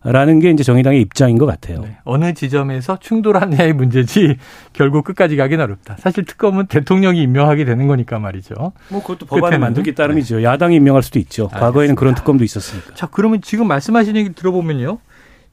라는 0.05 0.39
게 0.39 0.51
이제 0.51 0.63
정의당의 0.63 1.01
입장인 1.01 1.39
것 1.39 1.47
같아요. 1.47 1.81
네. 1.81 1.97
어느 2.05 2.35
지점에서 2.35 2.99
충돌하느냐의 2.99 3.73
문제지 3.73 4.37
결국 4.75 5.05
끝까지 5.05 5.37
가긴 5.37 5.61
어렵다. 5.61 5.97
사실 5.99 6.25
특검은 6.25 6.67
대통령이 6.67 7.23
임명하게 7.23 7.65
되는 7.65 7.87
거니까 7.87 8.19
말이죠. 8.19 8.55
뭐 8.91 9.01
그것도 9.01 9.25
법안을 9.25 9.59
만들기 9.59 9.95
따름이죠. 9.95 10.37
네. 10.37 10.45
야당이 10.45 10.77
임명할 10.77 11.03
수도 11.03 11.19
있죠. 11.19 11.45
알겠습니다. 11.45 11.67
과거에는 11.67 11.95
그런 11.95 12.15
특검도 12.15 12.45
있었으니까. 12.45 12.95
자, 12.95 13.07
그러면 13.11 13.41
지금 13.41 13.67
말씀하신 13.67 14.17
얘기 14.17 14.35
들어보면요. 14.35 14.99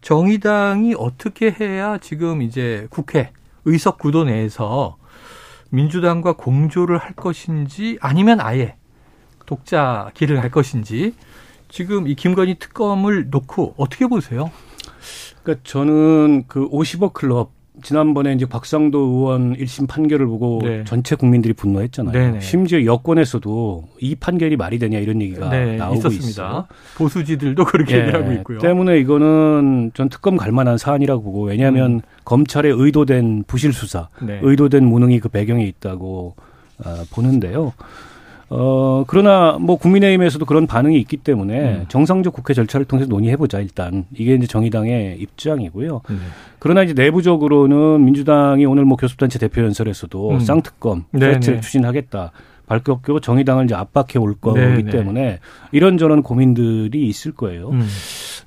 정의당이 0.01 0.95
어떻게 0.97 1.55
해야 1.57 1.97
지금 1.99 2.41
이제 2.41 2.87
국회 2.89 3.31
의석 3.63 3.99
구도 3.99 4.25
내에서 4.25 4.97
민주당과 5.69 6.33
공조를 6.33 6.97
할 6.97 7.13
것인지 7.13 7.97
아니면 8.01 8.41
아예 8.41 8.75
독자 9.45 10.11
길을 10.13 10.37
갈 10.41 10.49
것인지 10.51 11.13
지금 11.71 12.07
이 12.07 12.15
김건희 12.15 12.59
특검을 12.59 13.29
놓고 13.29 13.75
어떻게 13.77 14.05
보세요? 14.05 14.51
그러니까 15.41 15.63
저는 15.67 16.43
그 16.47 16.69
50억 16.69 17.13
클럽 17.13 17.51
지난번에 17.81 18.33
이제 18.33 18.45
박상도 18.45 18.99
의원 18.99 19.55
1심 19.55 19.87
판결을 19.87 20.27
보고 20.27 20.59
네. 20.61 20.83
전체 20.83 21.15
국민들이 21.15 21.53
분노했잖아요. 21.53 22.11
네네. 22.11 22.41
심지어 22.41 22.83
여권에서도 22.83 23.87
이 24.01 24.15
판결이 24.15 24.57
말이 24.57 24.77
되냐 24.77 24.99
이런 24.99 25.21
얘기가 25.21 25.49
네, 25.49 25.77
나오고 25.77 25.95
있습니다. 25.95 26.27
있어요. 26.27 26.67
보수지들도 26.95 27.63
그렇게 27.63 27.95
네. 27.95 28.01
얘기하고 28.07 28.31
있고요. 28.33 28.59
때문에 28.59 28.99
이거는 28.99 29.91
전 29.93 30.09
특검 30.09 30.35
갈 30.35 30.51
만한 30.51 30.77
사안이라고 30.77 31.23
보고 31.23 31.43
왜냐하면 31.45 31.93
음. 31.93 32.01
검찰의 32.25 32.73
의도된 32.75 33.45
부실 33.47 33.71
수사, 33.71 34.09
네. 34.21 34.39
의도된 34.43 34.83
무능이 34.83 35.21
그 35.21 35.29
배경에 35.29 35.65
있다고 35.65 36.35
아, 36.83 37.05
보는데요. 37.11 37.73
어, 38.53 39.05
그러나 39.07 39.57
뭐 39.61 39.77
국민의힘에서도 39.77 40.45
그런 40.45 40.67
반응이 40.67 40.99
있기 40.99 41.15
때문에 41.15 41.75
음. 41.77 41.85
정상적 41.87 42.33
국회 42.33 42.53
절차를 42.53 42.85
통해서 42.85 43.07
논의해보자 43.09 43.59
일단. 43.59 44.05
이게 44.13 44.35
이제 44.35 44.45
정의당의 44.45 45.17
입장이고요. 45.21 46.01
음. 46.09 46.21
그러나 46.59 46.83
이제 46.83 46.93
내부적으로는 46.93 48.03
민주당이 48.03 48.65
오늘 48.65 48.83
뭐 48.83 48.97
교섭단체 48.97 49.39
대표 49.39 49.61
연설에서도 49.63 50.31
음. 50.31 50.39
쌍특검, 50.41 51.05
프레트를 51.13 51.61
추진하겠다. 51.61 52.31
발표고 52.65 53.21
정의당을 53.21 53.65
이제 53.65 53.75
압박해 53.75 54.19
올 54.19 54.35
거기 54.39 54.59
네네. 54.59 54.91
때문에 54.91 55.39
이런저런 55.71 56.21
고민들이 56.21 57.07
있을 57.07 57.31
거예요. 57.31 57.69
음. 57.69 57.87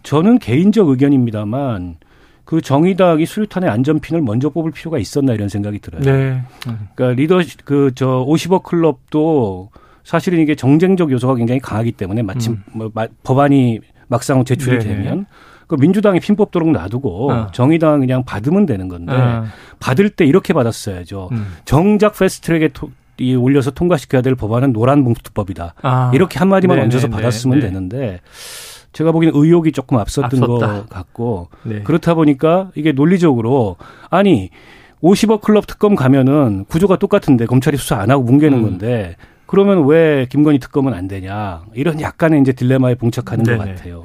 저는 0.02 0.38
개인적 0.38 0.88
의견입니다만 0.88 1.96
그 2.44 2.60
정의당이 2.60 3.24
수류탄의 3.24 3.70
안전핀을 3.70 4.20
먼저 4.20 4.50
뽑을 4.50 4.70
필요가 4.70 4.98
있었나 4.98 5.32
이런 5.32 5.48
생각이 5.48 5.78
들어요. 5.78 6.02
네. 6.02 6.42
그러니까 6.94 7.10
리더 7.10 7.40
그저 7.64 8.24
50억 8.28 8.64
클럽도 8.64 9.70
사실은 10.04 10.38
이게 10.38 10.54
정쟁적 10.54 11.10
요소가 11.10 11.34
굉장히 11.34 11.60
강하기 11.60 11.92
때문에 11.92 12.22
마침 12.22 12.52
음. 12.52 12.64
뭐 12.72 12.90
법안이 13.22 13.80
막상 14.06 14.44
제출이 14.44 14.78
네네. 14.78 14.94
되면 14.94 15.26
그 15.66 15.76
민주당이 15.76 16.20
핀 16.20 16.36
뽑도록 16.36 16.70
놔두고 16.70 17.32
어. 17.32 17.46
정의당 17.52 18.00
그냥 18.00 18.24
받으면 18.24 18.66
되는 18.66 18.88
건데 18.88 19.14
어. 19.14 19.44
받을 19.80 20.10
때 20.10 20.26
이렇게 20.26 20.52
받았어야죠. 20.52 21.30
음. 21.32 21.54
정작 21.64 22.18
패스트트랙에 22.18 22.68
토, 22.68 22.90
이 23.18 23.34
올려서 23.34 23.70
통과시켜야 23.70 24.22
될 24.22 24.34
법안은 24.34 24.72
노란 24.72 25.04
봉투법이다. 25.04 25.74
아. 25.82 26.10
이렇게 26.14 26.38
한 26.38 26.48
마디만 26.48 26.76
네네. 26.76 26.84
얹어서 26.84 27.08
받았으면 27.08 27.60
네. 27.60 27.66
되는데 27.66 28.20
제가 28.92 29.10
보기에는 29.12 29.40
의혹이 29.40 29.72
조금 29.72 29.98
앞섰던 29.98 30.42
앞섰다. 30.42 30.46
것 30.46 30.88
같고 30.88 31.48
네. 31.62 31.82
그렇다 31.82 32.14
보니까 32.14 32.70
이게 32.74 32.92
논리적으로 32.92 33.76
아니 34.10 34.50
50억 35.02 35.40
클럽 35.42 35.66
특검 35.66 35.94
가면은 35.94 36.64
구조가 36.66 36.96
똑같은데 36.96 37.46
검찰이 37.46 37.76
수사 37.76 37.96
안 37.96 38.10
하고 38.10 38.22
뭉개는 38.22 38.58
음. 38.58 38.62
건데 38.62 39.16
그러면 39.54 39.86
왜 39.86 40.26
김건희 40.28 40.58
특검은 40.58 40.94
안 40.94 41.06
되냐 41.06 41.62
이런 41.74 42.00
약간의 42.00 42.40
이제 42.40 42.52
딜레마에 42.52 42.96
봉착하는 42.96 43.44
네네. 43.44 43.56
것 43.58 43.68
같아요. 43.68 44.04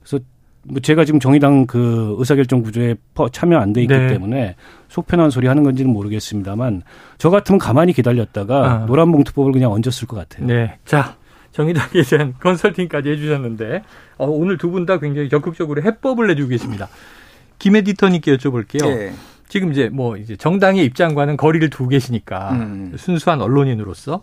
그래서 0.00 0.18
뭐 0.64 0.80
제가 0.80 1.04
지금 1.04 1.20
정의당 1.20 1.66
그 1.66 2.16
의사결정 2.18 2.62
구조에 2.62 2.96
참여 3.30 3.58
안 3.58 3.72
돼 3.72 3.82
있기 3.82 3.94
네. 3.94 4.08
때문에 4.08 4.56
속편한 4.88 5.30
소리 5.30 5.46
하는 5.46 5.62
건지는 5.62 5.92
모르겠습니다만 5.92 6.82
저 7.18 7.30
같으면 7.30 7.58
가만히 7.60 7.92
기다렸다가 7.92 8.72
아. 8.72 8.78
노란봉투법을 8.86 9.52
그냥 9.52 9.70
얹었을 9.72 10.08
것 10.08 10.16
같아요. 10.16 10.46
네. 10.48 10.78
자, 10.84 11.14
정의당에 11.52 12.02
대한 12.02 12.34
컨설팅까지 12.42 13.08
해주셨는데 13.10 13.82
어, 14.18 14.26
오늘 14.26 14.58
두 14.58 14.70
분 14.70 14.84
다 14.84 14.98
굉장히 14.98 15.28
적극적으로 15.28 15.80
해법을 15.82 16.26
내주고 16.26 16.48
계십니다. 16.48 16.88
김 17.60 17.76
에디터님께 17.76 18.36
여쭤볼게요. 18.36 18.84
네. 18.84 19.12
지금 19.48 19.70
이제 19.70 19.88
뭐 19.92 20.16
이제 20.16 20.34
정당의 20.34 20.84
입장과는 20.86 21.36
거리를 21.36 21.70
두고 21.70 21.88
계시니까 21.90 22.50
음. 22.54 22.92
순수한 22.96 23.40
언론인으로서 23.40 24.22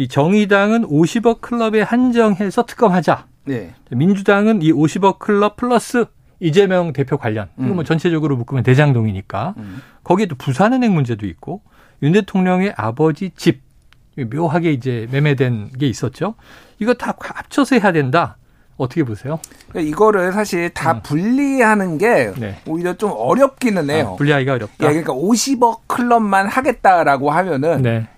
이 0.00 0.08
정의당은 0.08 0.88
50억 0.88 1.42
클럽에 1.42 1.82
한정해서 1.82 2.64
특검하자. 2.64 3.26
네. 3.44 3.74
민주당은 3.90 4.62
이 4.62 4.72
50억 4.72 5.18
클럽 5.18 5.56
플러스 5.56 6.06
이재명 6.40 6.94
대표 6.94 7.18
관련. 7.18 7.50
이거 7.58 7.68
뭐 7.68 7.80
음. 7.80 7.84
전체적으로 7.84 8.34
묶으면 8.38 8.62
대장동이니까. 8.62 9.54
음. 9.58 9.82
거기에 10.02 10.24
또 10.24 10.36
부산은행 10.36 10.94
문제도 10.94 11.26
있고 11.26 11.60
윤 12.02 12.12
대통령의 12.12 12.72
아버지 12.78 13.32
집 13.36 13.60
묘하게 14.16 14.72
이제 14.72 15.06
매매된 15.10 15.72
게 15.78 15.86
있었죠. 15.86 16.34
이거 16.78 16.94
다 16.94 17.14
합쳐서 17.18 17.78
해야 17.78 17.92
된다. 17.92 18.38
어떻게 18.78 19.04
보세요? 19.04 19.38
그러니까 19.68 19.90
이거를 19.90 20.32
사실 20.32 20.70
다 20.70 20.92
음. 20.92 21.00
분리하는 21.02 21.98
게 21.98 22.32
네. 22.38 22.56
오히려 22.66 22.94
좀 22.94 23.12
어렵기는 23.14 23.90
해요. 23.90 24.12
아, 24.14 24.16
분리하기가 24.16 24.54
어렵다. 24.54 24.86
예, 24.86 24.88
그러니까 24.88 25.12
50억 25.12 25.80
클럽만 25.88 26.46
하겠다라고 26.48 27.30
하면은 27.30 27.82
네. 27.82 28.08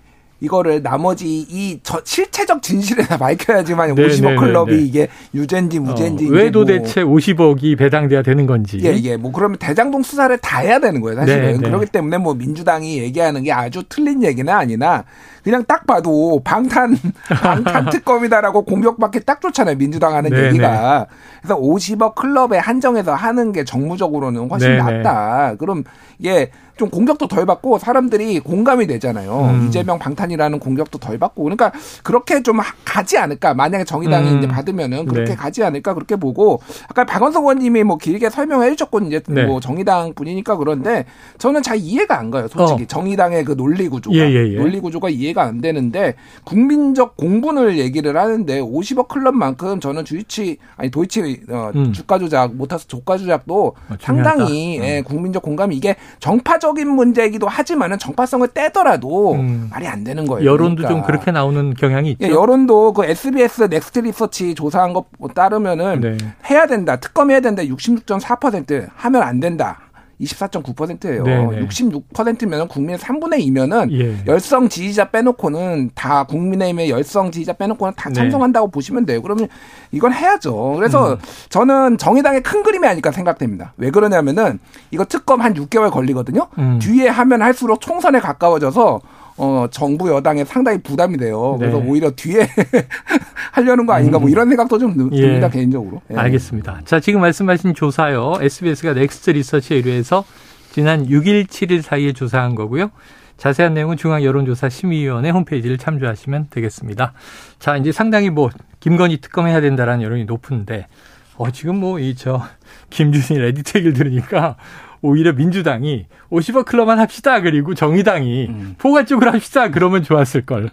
이거를 0.43 0.83
나머지 0.83 1.25
이 1.49 1.79
저, 1.83 2.01
실체적 2.03 2.61
진실에 2.61 3.03
밝혀야지만 3.07 3.95
네, 3.95 4.07
50억 4.07 4.37
클럽이 4.37 4.75
네, 4.75 4.81
이게 4.83 5.07
유죄인지 5.33 5.79
무죄인지 5.79 6.27
어, 6.27 6.31
왜 6.31 6.51
도대체 6.51 7.05
뭐 7.05 7.15
50억이 7.15 7.77
배당돼야 7.77 8.21
되는 8.21 8.45
건지 8.45 8.77
예, 8.83 8.93
예. 9.03 9.15
뭐 9.15 9.31
그러면 9.31 9.57
대장동 9.57 10.03
수사를 10.03 10.37
다 10.39 10.59
해야 10.59 10.79
되는 10.79 10.99
거예요, 10.99 11.17
사실은. 11.17 11.61
그렇기 11.61 11.85
때문에 11.87 12.17
뭐 12.17 12.33
민주당이 12.33 12.99
얘기하는 12.99 13.43
게 13.43 13.53
아주 13.53 13.83
틀린 13.87 14.21
얘기는 14.21 14.51
아니나 14.51 15.05
그냥 15.43 15.63
딱 15.65 15.87
봐도 15.87 16.41
방탄 16.43 16.97
방탄 17.41 17.89
특검이다라고 17.89 18.63
공격받기 18.63 19.21
딱 19.21 19.39
좋잖아요. 19.41 19.77
민주당 19.77 20.13
하는. 20.15 20.33
얘기가. 20.33 21.07
그래서 21.41 21.59
50억 21.59 22.15
클럽에 22.15 22.57
한정해서 22.57 23.13
하는 23.13 23.51
게 23.51 23.63
정무적으로는 23.63 24.49
훨씬. 24.49 24.77
낫다. 24.77 25.55
그럼 25.57 25.83
이게 26.19 26.51
좀 26.77 26.89
공격도 26.89 27.27
덜 27.27 27.45
받고 27.45 27.77
사람들이 27.77 28.39
공감이 28.39 28.87
되잖아요. 28.87 29.49
음. 29.51 29.67
이재명 29.67 29.99
방탄이라는 29.99 30.59
공격도 30.59 30.97
덜 30.97 31.17
받고 31.17 31.43
그러니까 31.43 31.71
그렇게 32.03 32.41
좀 32.41 32.59
가지 32.83 33.17
않을까. 33.17 33.53
만약에 33.53 33.83
정의당이 33.83 34.31
음. 34.31 34.37
이제 34.39 34.47
받으면은 34.47 35.05
그렇게 35.05 35.31
네. 35.31 35.35
가지 35.35 35.63
않을까 35.63 35.93
그렇게 35.93 36.15
보고 36.15 36.61
아까 36.87 37.05
박원석 37.05 37.43
의원님이 37.43 37.83
뭐 37.83 37.97
길게 37.97 38.29
설명해 38.29 38.71
주셨고 38.71 39.01
이제 39.01 39.21
네. 39.27 39.45
뭐 39.45 39.59
정의당 39.59 40.13
분이니까 40.13 40.57
그런데 40.57 41.05
저는 41.37 41.61
잘 41.61 41.77
이해가 41.77 42.17
안 42.17 42.31
가요. 42.31 42.47
솔직히 42.47 42.83
어. 42.83 42.87
정의당의 42.87 43.45
그 43.45 43.55
논리 43.55 43.87
구조가 43.87 44.15
예, 44.15 44.21
예, 44.21 44.53
예. 44.53 44.57
논리 44.57 44.79
구조가 44.79 45.09
이해가 45.09 45.43
안 45.43 45.61
되는데 45.61 46.15
국민적 46.43 47.17
공분을 47.17 47.77
얘기를 47.77 48.17
하는데 48.17 48.59
50억 48.59 49.07
클럽만큼 49.09 49.79
저는 49.79 50.05
주이치 50.05 50.57
아니 50.75 50.89
도이치 50.89 51.41
어, 51.49 51.71
음. 51.75 51.93
주가 51.93 52.17
조작 52.17 52.55
모터스 52.55 52.87
주가 52.87 53.17
조작도 53.17 53.75
어, 53.89 53.95
상당히 53.99 54.79
예, 54.81 54.99
음. 54.99 55.03
국민적 55.03 55.43
공감이 55.43 55.75
이게 55.75 55.95
정파 56.19 56.57
정파적인 56.63 56.89
문제이기도 56.89 57.47
하지만은 57.49 57.99
정파성을 57.99 58.47
떼더라도 58.47 59.33
음. 59.33 59.67
말이 59.69 59.85
안 59.85 60.05
되는 60.05 60.25
거예요. 60.25 60.49
여론도 60.49 60.83
그러니까. 60.83 60.87
좀 60.87 61.03
그렇게 61.03 61.31
나오는 61.31 61.73
경향이 61.73 62.11
있죠. 62.11 62.25
예, 62.25 62.31
여론도 62.31 62.93
그 62.93 63.03
SBS 63.05 63.63
넥스트 63.63 63.99
리서치 63.99 64.55
조사한 64.55 64.93
것 64.93 65.05
따르면은 65.35 65.99
네. 65.99 66.17
해야 66.49 66.65
된다. 66.65 66.95
특검해야 66.95 67.41
된다. 67.41 67.61
66.4% 67.63 68.87
하면 68.95 69.21
안 69.21 69.39
된다. 69.41 69.82
24.9%예요. 70.23 71.23
네네. 71.23 71.65
66%면 71.67 72.67
국민의 72.67 72.97
3분의 72.97 73.45
2면은 73.47 73.91
예. 73.91 74.17
열성 74.27 74.69
지지자 74.69 75.11
빼놓고는 75.11 75.91
다 75.95 76.23
국민의힘의 76.23 76.89
열성 76.89 77.31
지지자 77.31 77.53
빼놓고는 77.53 77.93
다 77.95 78.09
네. 78.09 78.15
찬성한다고 78.15 78.67
네. 78.67 78.71
보시면 78.71 79.05
돼요. 79.05 79.21
그러면 79.21 79.47
이건 79.91 80.13
해야죠. 80.13 80.73
그래서 80.75 81.13
음. 81.13 81.17
저는 81.49 81.97
정의당의 81.97 82.41
큰 82.43 82.63
그림이 82.63 82.87
아닐까 82.87 83.11
생각됩니다. 83.11 83.73
왜 83.77 83.91
그러냐면은 83.91 84.59
이거 84.91 85.05
특검 85.05 85.41
한 85.41 85.53
6개월 85.53 85.91
걸리거든요. 85.91 86.47
음. 86.57 86.79
뒤에 86.79 87.07
하면 87.07 87.41
할수록 87.41 87.81
총선에 87.81 88.19
가까워져서 88.19 89.01
어, 89.37 89.67
정부 89.71 90.09
여당에 90.09 90.45
상당히 90.45 90.81
부담이 90.81 91.17
돼요. 91.17 91.55
그래서 91.57 91.79
네. 91.79 91.85
오히려 91.87 92.11
뒤에 92.11 92.47
하려는 93.51 93.85
거 93.85 93.93
아닌가 93.93 94.19
뭐 94.19 94.27
음. 94.27 94.31
이런 94.31 94.47
생각도 94.49 94.77
좀 94.77 94.95
듭니다, 94.95 95.47
예. 95.47 95.49
개인적으로. 95.49 96.01
예. 96.11 96.15
알겠습니다. 96.15 96.81
자, 96.85 96.99
지금 96.99 97.21
말씀하신 97.21 97.73
조사요. 97.73 98.33
SBS가 98.39 98.93
넥스트 98.93 99.31
리서치에 99.31 99.77
의뢰해서 99.77 100.23
지난 100.71 101.07
6일, 101.07 101.47
7일 101.47 101.81
사이에 101.81 102.13
조사한 102.13 102.55
거고요. 102.55 102.91
자세한 103.37 103.73
내용은 103.73 103.97
중앙여론조사 103.97 104.69
심의위원회 104.69 105.29
홈페이지를 105.31 105.77
참조하시면 105.77 106.47
되겠습니다. 106.49 107.13
자, 107.59 107.77
이제 107.77 107.91
상당히 107.91 108.29
뭐 108.29 108.49
김건희 108.79 109.19
특검해야 109.21 109.59
된다라는 109.61 110.03
여론이 110.03 110.25
높은데 110.25 110.87
어, 111.35 111.49
지금 111.51 111.79
뭐 111.79 111.99
이 111.99 112.13
저 112.15 112.41
김준일 112.91 113.41
에디터 113.43 113.77
얘기를 113.79 113.93
들으니까 113.93 114.55
오히려 115.03 115.33
민주당이 115.33 116.07
50억 116.31 116.65
클럽만 116.65 116.97
합시다. 116.99 117.41
그리고 117.41 117.75
정의당이 117.75 118.47
음. 118.49 118.75
포괄적으로 118.79 119.31
합시다. 119.31 119.69
그러면 119.69 120.01
좋았을 120.01 120.45
걸. 120.45 120.69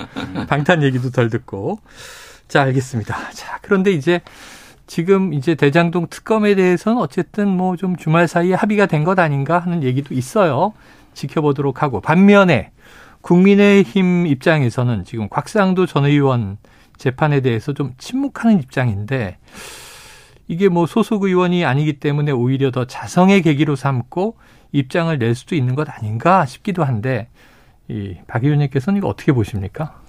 방탄 0.49 0.83
얘기도 0.83 1.11
덜 1.11 1.29
듣고. 1.29 1.81
자, 2.49 2.63
알겠습니다. 2.63 3.33
자, 3.33 3.59
그런데 3.61 3.91
이제 3.93 4.21
지금 4.87 5.33
이제 5.35 5.55
대장동 5.55 6.07
특검에 6.09 6.55
대해서는 6.55 6.99
어쨌든 6.99 7.49
뭐 7.49 7.77
좀 7.77 7.97
주말 7.97 8.27
사이에 8.29 8.55
합의가 8.55 8.87
된 8.87 9.05
것 9.05 9.19
아닌가 9.19 9.59
하는 9.59 9.83
얘기도 9.83 10.15
있어요. 10.15 10.73
지켜보도록 11.15 11.83
하고. 11.83 12.01
반면에 12.01 12.71
국민의힘 13.23 14.27
입장에서는 14.27 15.05
지금 15.05 15.29
곽상도 15.29 15.87
전 15.87 16.07
의원 16.07 16.57
재판에 16.97 17.41
대해서 17.41 17.73
좀 17.73 17.95
침묵하는 17.99 18.59
입장인데 18.61 19.39
이게 20.51 20.69
뭐 20.69 20.85
소속 20.85 21.23
의원이 21.23 21.65
아니기 21.65 22.01
때문에 22.01 22.33
오히려 22.33 22.73
더 22.73 22.85
자성의 22.85 23.43
계기로 23.43 23.77
삼고 23.77 24.35
입장을 24.73 25.17
낼 25.17 25.37
수도 25.37 25.55
있는 25.55 25.77
것 25.77 25.89
아닌가 25.89 26.45
싶기도 26.45 26.83
한데 26.83 27.29
이박 27.87 28.43
의원님께서는 28.43 28.99
이거 28.99 29.07
어떻게 29.07 29.31
보십니까? 29.31 30.01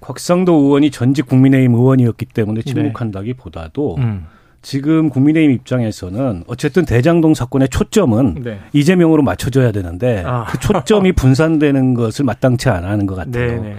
곽상도 0.00 0.52
의원이 0.52 0.90
전직 0.90 1.26
국민의힘 1.26 1.72
의원이었기 1.72 2.26
때문에 2.26 2.60
네. 2.60 2.70
침묵한다기보다도 2.70 3.94
네. 3.96 4.04
음. 4.04 4.26
지금 4.60 5.08
국민의힘 5.08 5.52
입장에서는 5.52 6.44
어쨌든 6.46 6.84
대장동 6.84 7.32
사건의 7.32 7.70
초점은 7.70 8.42
네. 8.42 8.60
이재명으로 8.74 9.22
맞춰져야 9.22 9.72
되는데 9.72 10.22
아. 10.26 10.44
그 10.44 10.60
초점이 10.60 11.12
분산되는 11.16 11.94
것을 11.94 12.26
마땅치 12.26 12.68
않아 12.68 12.90
하는 12.90 13.06
것 13.06 13.14
같아요. 13.14 13.62
네, 13.62 13.70
네. 13.70 13.76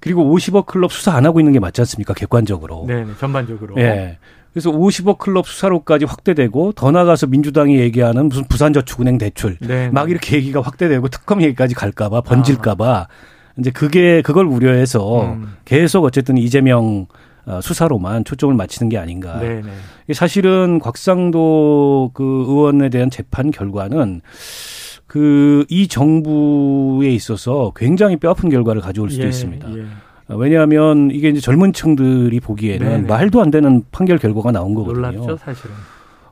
그리고 0.00 0.36
50억 0.36 0.66
클럽 0.66 0.92
수사 0.92 1.14
안 1.14 1.24
하고 1.24 1.40
있는 1.40 1.54
게 1.54 1.60
맞지 1.60 1.80
않습니까? 1.80 2.12
객관적으로. 2.12 2.84
네, 2.86 3.04
네 3.04 3.12
전반적으로. 3.18 3.74
예. 3.78 4.18
그래서 4.54 4.70
50억 4.70 5.18
클럽 5.18 5.48
수사로까지 5.48 6.04
확대되고 6.04 6.72
더 6.72 6.92
나가서 6.92 7.26
민주당이 7.26 7.76
얘기하는 7.80 8.28
무슨 8.28 8.44
부산저축은행 8.44 9.18
대출 9.18 9.58
네, 9.60 9.66
네. 9.66 9.90
막 9.90 10.10
이렇게 10.10 10.36
얘기가 10.36 10.60
확대되고 10.60 11.08
특검 11.08 11.42
얘기까지 11.42 11.74
갈까봐 11.74 12.20
번질까봐 12.20 12.88
아. 12.88 13.08
이제 13.58 13.70
그게 13.70 14.22
그걸 14.22 14.46
우려해서 14.46 15.24
음. 15.24 15.56
계속 15.64 16.04
어쨌든 16.04 16.38
이재명 16.38 17.06
어, 17.46 17.60
수사로만 17.60 18.24
초점을 18.24 18.54
맞추는 18.54 18.88
게 18.88 18.96
아닌가. 18.96 19.38
네네. 19.38 19.62
네. 20.06 20.14
사실은 20.14 20.78
곽상도 20.78 22.12
그 22.14 22.22
의원에 22.22 22.88
대한 22.88 23.10
재판 23.10 23.50
결과는 23.50 24.22
그 25.06 25.64
이 25.68 25.86
정부에 25.88 27.10
있어서 27.10 27.72
굉장히 27.76 28.16
뼈아픈 28.16 28.50
결과를 28.50 28.82
가져올 28.82 29.10
수도 29.10 29.24
예, 29.24 29.28
있습니다. 29.28 29.76
예. 29.76 29.84
왜냐하면 30.28 31.10
이게 31.10 31.28
이제 31.28 31.40
젊은 31.40 31.72
층들이 31.72 32.40
보기에는 32.40 32.86
네네. 32.86 33.06
말도 33.06 33.42
안 33.42 33.50
되는 33.50 33.82
판결 33.90 34.18
결과가 34.18 34.52
나온 34.52 34.74
거거든요. 34.74 35.10
놀랍죠, 35.10 35.36
사실은. 35.36 35.74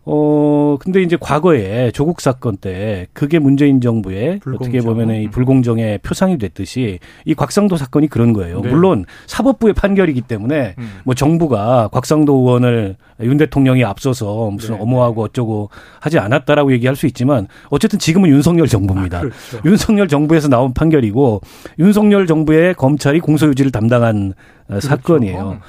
어, 0.05 0.77
근데 0.81 1.01
이제 1.01 1.17
과거에 1.19 1.93
조국 1.93 2.21
사건 2.21 2.57
때 2.57 3.07
그게 3.13 3.39
문재인 3.39 3.81
정부의 3.81 4.41
불공정. 4.41 4.55
어떻게 4.55 4.81
보면은 4.81 5.23
이 5.23 5.29
불공정의 5.29 5.99
표상이 5.99 6.39
됐듯이 6.39 6.99
이 7.25 7.35
곽상도 7.35 7.77
사건이 7.77 8.09
그런 8.09 8.33
거예요. 8.33 8.61
네. 8.63 8.71
물론 8.71 9.05
사법부의 9.27 9.75
판결이기 9.75 10.23
때문에 10.23 10.75
음. 10.77 10.91
뭐 11.05 11.15
정부가 11.15 11.89
곽상도 11.93 12.35
의원을 12.35 12.97
윤 13.21 13.37
대통령이 13.37 13.85
앞서서 13.85 14.51
무슨 14.51 14.75
네. 14.75 14.81
어머하고 14.83 15.23
어쩌고 15.23 15.71
하지 16.01 16.19
않았다라고 16.19 16.73
얘기할 16.73 16.97
수 16.97 17.07
있지만 17.07 17.47
어쨌든 17.71 18.01
지금은 18.01 18.29
윤석열 18.29 18.67
정부입니다. 18.67 19.19
아, 19.19 19.21
그렇죠. 19.21 19.61
윤석열 19.65 20.09
정부에서 20.09 20.49
나온 20.49 20.75
판결이고 20.75 21.43
윤석열 21.79 22.27
정부의 22.27 22.75
검찰이 22.75 23.21
공소유지를 23.21 23.71
담당한 23.71 24.35
어, 24.65 24.67
그렇죠. 24.67 24.89
사건이에요. 24.89 25.61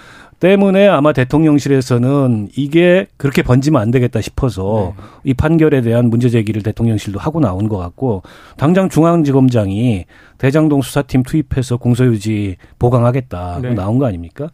때문에 0.43 0.89
아마 0.89 1.13
대통령실에서는 1.13 2.49
이게 2.57 3.07
그렇게 3.15 3.43
번지면 3.43 3.81
안 3.81 3.91
되겠다 3.91 4.19
싶어서 4.19 4.93
네. 4.97 5.03
이 5.23 5.33
판결에 5.33 5.79
대한 5.79 6.09
문제 6.09 6.27
제기를 6.27 6.61
대통령실도 6.63 7.17
하고 7.17 7.39
나온 7.39 7.69
것 7.69 7.77
같고 7.77 8.23
당장 8.57 8.89
중앙지검장이 8.89 10.03
대장동 10.39 10.81
수사팀 10.81 11.23
투입해서 11.23 11.77
공소유지 11.77 12.57
보강하겠다 12.77 13.59
네. 13.61 13.73
나온 13.73 13.99
거 13.99 14.05
아닙니까? 14.05 14.49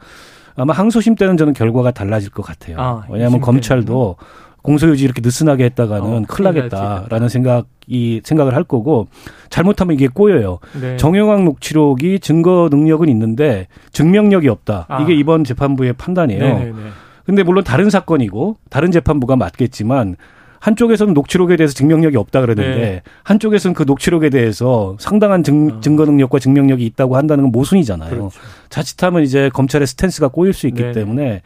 아마 0.55 0.73
항소심 0.73 1.15
때는 1.15 1.37
저는 1.37 1.53
결과가 1.53 1.89
달라질 1.89 2.29
것 2.29 2.43
같아요. 2.43 2.79
아, 2.79 3.05
왜냐하면 3.09 3.41
검찰도 3.41 4.17
공소유지 4.61 5.03
이렇게 5.03 5.21
느슨하게 5.23 5.65
했다가는 5.65 6.05
어, 6.05 6.21
큰일 6.27 6.43
나겠다라는 6.45 7.29
생각이 7.29 8.21
생각을 8.23 8.55
할 8.55 8.63
거고 8.63 9.07
잘못하면 9.49 9.95
이게 9.95 10.07
꼬여요. 10.07 10.59
네. 10.79 10.97
정영학 10.97 11.43
녹취록이 11.43 12.19
증거 12.19 12.69
능력은 12.71 13.09
있는데 13.09 13.67
증명력이 13.91 14.47
없다. 14.47 14.85
아. 14.89 15.01
이게 15.01 15.13
이번 15.13 15.43
재판부의 15.43 15.93
판단이에요. 15.93 16.41
네네네. 16.43 16.65
네, 16.65 16.71
네. 16.71 16.89
근데 17.25 17.43
물론 17.43 17.63
다른 17.63 17.89
사건이고 17.89 18.57
다른 18.69 18.91
재판부가 18.91 19.35
맞겠지만 19.35 20.15
한쪽에서는 20.59 21.13
녹취록에 21.13 21.55
대해서 21.55 21.73
증명력이 21.73 22.17
없다 22.17 22.41
그러는데 22.41 22.77
네. 22.77 23.01
한쪽에서는 23.23 23.73
그 23.73 23.83
녹취록에 23.83 24.29
대해서 24.29 24.95
상당한 24.99 25.43
증, 25.43 25.77
어. 25.77 25.79
증거 25.79 26.05
능력과 26.05 26.39
증명력이 26.39 26.85
있다고 26.85 27.17
한다는 27.17 27.45
건 27.45 27.51
모순이잖아요. 27.51 28.09
그렇죠. 28.09 28.39
자칫하면 28.69 29.23
이제 29.23 29.49
검찰의 29.53 29.87
스탠스가 29.87 30.29
꼬일 30.29 30.53
수 30.53 30.67
있기 30.67 30.81
네. 30.81 30.91
때문에 30.91 31.41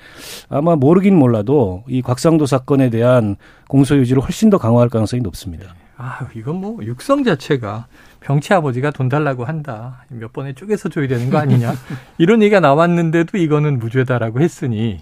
아마 0.50 0.76
모르긴 0.76 1.16
몰라도 1.16 1.84
이 1.88 2.02
곽상도 2.02 2.46
사건에 2.46 2.90
대한 2.90 3.36
공소 3.68 3.96
유지를 3.98 4.22
훨씬 4.22 4.50
더 4.50 4.58
강화할 4.58 4.90
가능성이 4.90 5.22
높습니다. 5.22 5.76
아, 5.96 6.28
이건 6.36 6.56
뭐 6.56 6.84
육성 6.84 7.24
자체가 7.24 7.88
병치 8.20 8.54
아버지가 8.54 8.92
돈 8.92 9.10
달라고 9.10 9.46
한다. 9.46 10.06
몇 10.10 10.34
번에 10.34 10.54
쪼개서 10.54 10.90
줘야 10.90 11.08
되는 11.08 11.30
거 11.30 11.38
아니냐. 11.38 11.74
이런 12.18 12.42
얘기가 12.42 12.60
나왔는데도 12.60 13.38
이거는 13.38 13.80
무죄다라고 13.80 14.42
했으니 14.42 15.00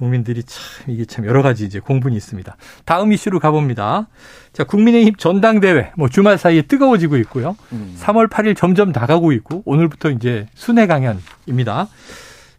국민들이 0.00 0.42
참 0.42 0.62
이게 0.88 1.04
참 1.04 1.26
여러 1.26 1.42
가지 1.42 1.66
이제 1.66 1.78
공분이 1.78 2.16
있습니다. 2.16 2.56
다음 2.86 3.12
이슈로 3.12 3.38
가봅니다. 3.38 4.08
자, 4.54 4.64
국민의힘 4.64 5.16
전당대회 5.16 5.92
뭐 5.94 6.08
주말 6.08 6.38
사이에 6.38 6.62
뜨거워지고 6.62 7.18
있고요. 7.18 7.54
음. 7.72 7.94
3월 8.00 8.30
8일 8.30 8.56
점점 8.56 8.92
나가고 8.92 9.32
있고 9.32 9.62
오늘부터 9.66 10.10
이제 10.10 10.48
순회 10.54 10.86
강연입니다. 10.86 11.88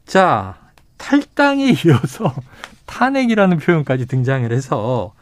자, 0.05 0.55
탈당에 0.97 1.73
이어서 1.83 2.31
탄핵이라는 2.85 3.57
표현까지 3.57 4.05
등장을 4.05 4.51
해서 4.51 5.13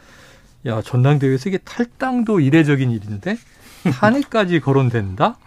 야, 0.66 0.82
전당대회에서 0.82 1.48
이게 1.48 1.58
탈당도 1.60 2.42
이례적인 2.42 2.92
일인데 2.92 3.38
탄핵까지 3.94 4.60
거론된다? 4.60 5.38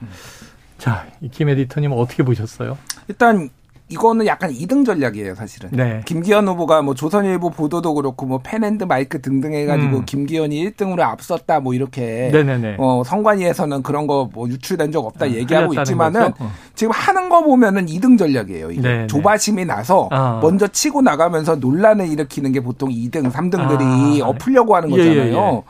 자, 0.79 1.07
이김 1.21 1.51
에디터님 1.51 1.93
어떻게 1.93 2.23
보셨어요? 2.23 2.79
일단 3.09 3.51
이거는 3.93 4.27
약간 4.27 4.51
이등 4.51 4.85
전략이에요, 4.85 5.35
사실은. 5.35 5.71
네. 5.73 6.01
김기현 6.07 6.49
후보가 6.49 6.83
뭐 6.83 6.95
조선일보 6.95 7.51
보도도 7.51 7.95
그렇고 7.95 8.27
뭐 8.27 8.41
펜앤드 8.43 8.85
마이크 8.85 9.21
등등 9.21 9.53
해가지고 9.53 9.99
음. 9.99 10.05
김기현이 10.05 10.71
1등으로 10.71 11.01
앞섰다 11.01 11.61
뭐 11.61 11.75
이렇게 11.75 12.31
네네네. 12.33 12.77
어, 12.79 13.03
선관위에서는 13.05 13.83
그런 13.83 14.07
거 14.07 14.23
뭐 14.33 14.49
유출된 14.49 14.93
적 14.93 15.05
없다 15.05 15.27
아, 15.27 15.29
얘기하고 15.29 15.75
있지만은 15.75 16.33
어. 16.39 16.53
지금 16.75 16.93
하는 16.93 17.29
거 17.29 17.43
보면은 17.43 17.89
이등 17.89 18.17
전략이에요. 18.17 18.71
이게 18.71 18.81
네네. 18.81 19.07
조바심이 19.09 19.65
나서 19.65 20.09
아. 20.11 20.39
먼저 20.43 20.67
치고 20.67 21.03
나가면서 21.03 21.57
논란을 21.57 22.09
일으키는 22.09 22.53
게 22.53 22.61
보통 22.61 22.89
2등, 22.91 23.31
3등들이 23.31 24.23
아. 24.23 24.29
엎으려고 24.29 24.75
하는 24.77 24.91
거잖아요. 24.91 25.13
예, 25.13 25.27
예, 25.27 25.33
예. 25.33 25.63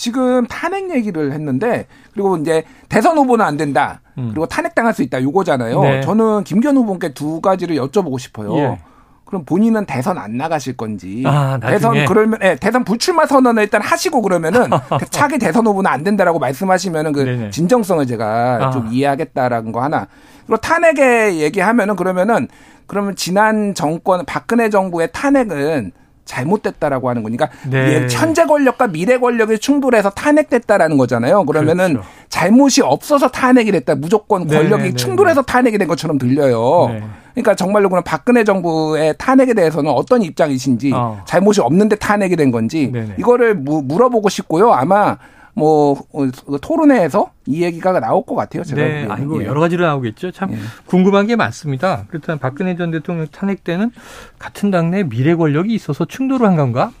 지금 0.00 0.46
탄핵 0.46 0.90
얘기를 0.90 1.32
했는데 1.32 1.86
그리고 2.14 2.38
이제 2.38 2.64
대선 2.88 3.18
후보는 3.18 3.44
안 3.44 3.58
된다. 3.58 4.00
음. 4.16 4.30
그리고 4.30 4.46
탄핵당할 4.46 4.94
수 4.94 5.02
있다. 5.02 5.22
요거잖아요. 5.22 5.82
네. 5.82 6.00
저는 6.00 6.44
김기현 6.44 6.74
후보께 6.78 7.12
두 7.12 7.42
가지를 7.42 7.76
여쭤보고 7.76 8.18
싶어요. 8.18 8.56
예. 8.56 8.78
그럼 9.26 9.44
본인은 9.44 9.84
대선 9.84 10.16
안 10.16 10.38
나가실 10.38 10.78
건지 10.78 11.22
아, 11.26 11.60
대선 11.60 12.06
그러면 12.06 12.38
예, 12.42 12.56
대선 12.56 12.82
불출마 12.82 13.26
선언을 13.26 13.62
일단 13.62 13.82
하시고 13.82 14.22
그러면은 14.22 14.70
차기 15.10 15.38
대선 15.38 15.66
후보는 15.66 15.88
안 15.88 16.02
된다라고 16.02 16.38
말씀하시면은 16.38 17.12
그 17.12 17.20
네네. 17.20 17.50
진정성을 17.50 18.06
제가 18.06 18.58
아. 18.60 18.70
좀 18.70 18.88
이해하겠다라는 18.90 19.70
거 19.70 19.82
하나 19.82 20.08
그리고 20.46 20.56
탄핵에 20.62 21.36
얘기하면은 21.36 21.94
그러면은 21.94 22.48
그러면 22.86 23.14
지난 23.16 23.74
정권 23.74 24.24
박근혜 24.24 24.70
정부의 24.70 25.10
탄핵은 25.12 25.92
잘못됐다라고 26.30 27.08
하는 27.08 27.22
거니까 27.22 27.48
네. 27.68 28.06
현재 28.10 28.44
권력과 28.46 28.86
미래 28.86 29.18
권력이 29.18 29.58
충돌해서 29.58 30.10
탄핵됐다라는 30.10 30.96
거잖아요. 30.96 31.44
그러면은 31.44 31.94
그렇죠. 31.94 32.08
잘못이 32.28 32.82
없어서 32.82 33.28
탄핵이 33.28 33.72
됐다. 33.72 33.96
무조건 33.96 34.46
네, 34.46 34.56
권력이 34.56 34.82
네, 34.82 34.88
네, 34.90 34.94
충돌해서 34.94 35.42
탄핵이 35.42 35.76
된 35.76 35.88
것처럼 35.88 36.18
들려요. 36.18 36.88
네. 36.90 37.02
그러니까 37.34 37.54
정말로 37.54 37.88
그럼 37.88 38.04
박근혜 38.04 38.44
정부의 38.44 39.14
탄핵에 39.18 39.54
대해서는 39.54 39.90
어떤 39.90 40.22
입장이신지 40.22 40.92
어. 40.94 41.22
잘못이 41.26 41.60
없는데 41.60 41.96
탄핵이 41.96 42.36
된 42.36 42.50
건지 42.50 42.92
이거를 43.18 43.54
물어보고 43.54 44.28
싶고요. 44.28 44.72
아마 44.72 45.16
뭐 45.60 45.92
어, 46.14 46.58
토론회에서 46.58 47.32
이 47.46 47.62
얘기가 47.62 48.00
나올 48.00 48.24
것 48.24 48.34
같아요. 48.34 48.64
제가 48.64 48.80
네, 48.82 49.06
아이고 49.10 49.42
예. 49.42 49.46
여러 49.46 49.60
가지로 49.60 49.84
나오겠죠. 49.84 50.30
참 50.30 50.52
예. 50.52 50.56
궁금한 50.86 51.26
게 51.26 51.36
많습니다. 51.36 52.06
그렇다면 52.08 52.38
박근혜 52.38 52.76
전 52.76 52.90
대통령 52.90 53.26
탄핵 53.30 53.62
때는 53.62 53.90
같은 54.38 54.70
당내 54.70 55.02
미래 55.02 55.34
권력이 55.34 55.74
있어서 55.74 56.06
충돌을 56.06 56.46
한 56.46 56.56
건가? 56.56 56.92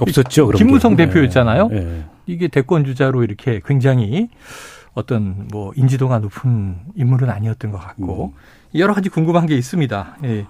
없었죠. 0.00 0.50
김무성 0.50 0.96
게. 0.96 1.06
대표였잖아요. 1.06 1.68
네. 1.68 2.04
이게 2.26 2.48
대권 2.48 2.84
주자로 2.84 3.22
이렇게 3.22 3.60
굉장히 3.64 4.28
어떤 4.94 5.46
뭐 5.52 5.72
인지도가 5.76 6.18
높은 6.18 6.76
인물은 6.96 7.30
아니었던 7.30 7.70
것 7.70 7.78
같고 7.78 8.32
음. 8.34 8.78
여러 8.78 8.94
가지 8.94 9.08
궁금한 9.08 9.46
게 9.46 9.56
있습니다. 9.56 10.16
예. 10.24 10.46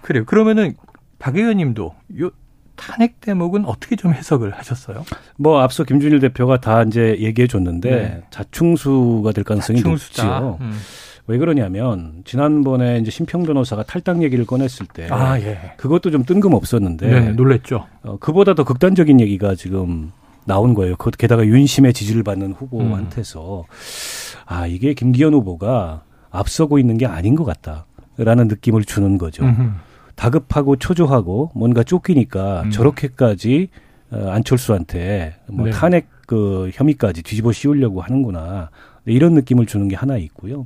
그래요. 0.00 0.24
그러면은 0.24 0.74
박 1.18 1.36
의원님도 1.36 1.94
요 2.20 2.30
탄핵 2.76 3.20
대목은 3.20 3.64
어떻게 3.64 3.96
좀 3.96 4.12
해석을 4.12 4.52
하셨어요? 4.58 5.04
뭐 5.36 5.60
앞서 5.60 5.84
김준일 5.84 6.20
대표가 6.20 6.60
다 6.60 6.82
이제 6.82 7.16
얘기해 7.20 7.46
줬는데 7.46 7.90
네. 7.90 8.22
자충수가 8.30 9.32
될 9.32 9.44
가능성이 9.44 9.78
자충수다. 9.80 10.40
높지요. 10.40 10.58
음. 10.60 10.78
왜 11.26 11.38
그러냐면 11.38 12.22
지난번에 12.24 12.98
이제 12.98 13.10
심평 13.10 13.44
변호사가 13.44 13.82
탈당 13.84 14.22
얘기를 14.22 14.44
꺼냈을 14.44 14.86
때 14.92 15.08
아, 15.10 15.40
예. 15.40 15.72
그것도 15.78 16.10
좀 16.10 16.24
뜬금없었는데 16.24 17.08
네, 17.08 17.32
놀랬죠. 17.32 17.86
어, 18.02 18.18
그보다 18.18 18.54
더 18.54 18.64
극단적인 18.64 19.20
얘기가 19.20 19.54
지금 19.54 20.12
나온 20.44 20.74
거예요. 20.74 20.96
그 20.96 21.10
게다가 21.10 21.46
윤심의 21.46 21.94
지지를 21.94 22.22
받는 22.22 22.52
후보한테서 22.52 23.60
음. 23.60 24.44
아 24.44 24.66
이게 24.66 24.92
김기현 24.92 25.32
후보가 25.32 26.02
앞서고 26.30 26.78
있는 26.78 26.98
게 26.98 27.06
아닌 27.06 27.34
것 27.34 27.44
같다라는 27.44 28.48
느낌을 28.48 28.84
주는 28.84 29.16
거죠. 29.16 29.44
음흠. 29.44 29.70
다급하고 30.16 30.76
초조하고 30.76 31.50
뭔가 31.54 31.82
쫓기니까 31.82 32.62
음. 32.62 32.70
저렇게까지 32.70 33.68
어, 34.10 34.28
안철수한테 34.30 35.36
뭐 35.48 35.66
네. 35.66 35.70
탄핵 35.72 36.08
그 36.26 36.70
혐의까지 36.72 37.22
뒤집어 37.22 37.52
씌우려고 37.52 38.00
하는구나 38.00 38.70
네, 39.04 39.12
이런 39.12 39.34
느낌을 39.34 39.66
주는 39.66 39.88
게 39.88 39.96
하나 39.96 40.16
있고요. 40.16 40.64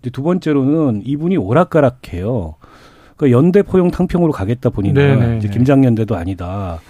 이제 0.00 0.10
두 0.10 0.22
번째로는 0.22 1.02
이분이 1.04 1.36
오락가락해요. 1.36 2.56
그러니까 3.16 3.38
연대 3.38 3.62
포용 3.62 3.90
탕평으로 3.90 4.32
가겠다 4.32 4.70
보니까 4.70 5.00
네, 5.00 5.16
네, 5.16 5.38
이제 5.38 5.48
네. 5.48 5.54
김장연대도 5.54 6.16
아니다. 6.16 6.80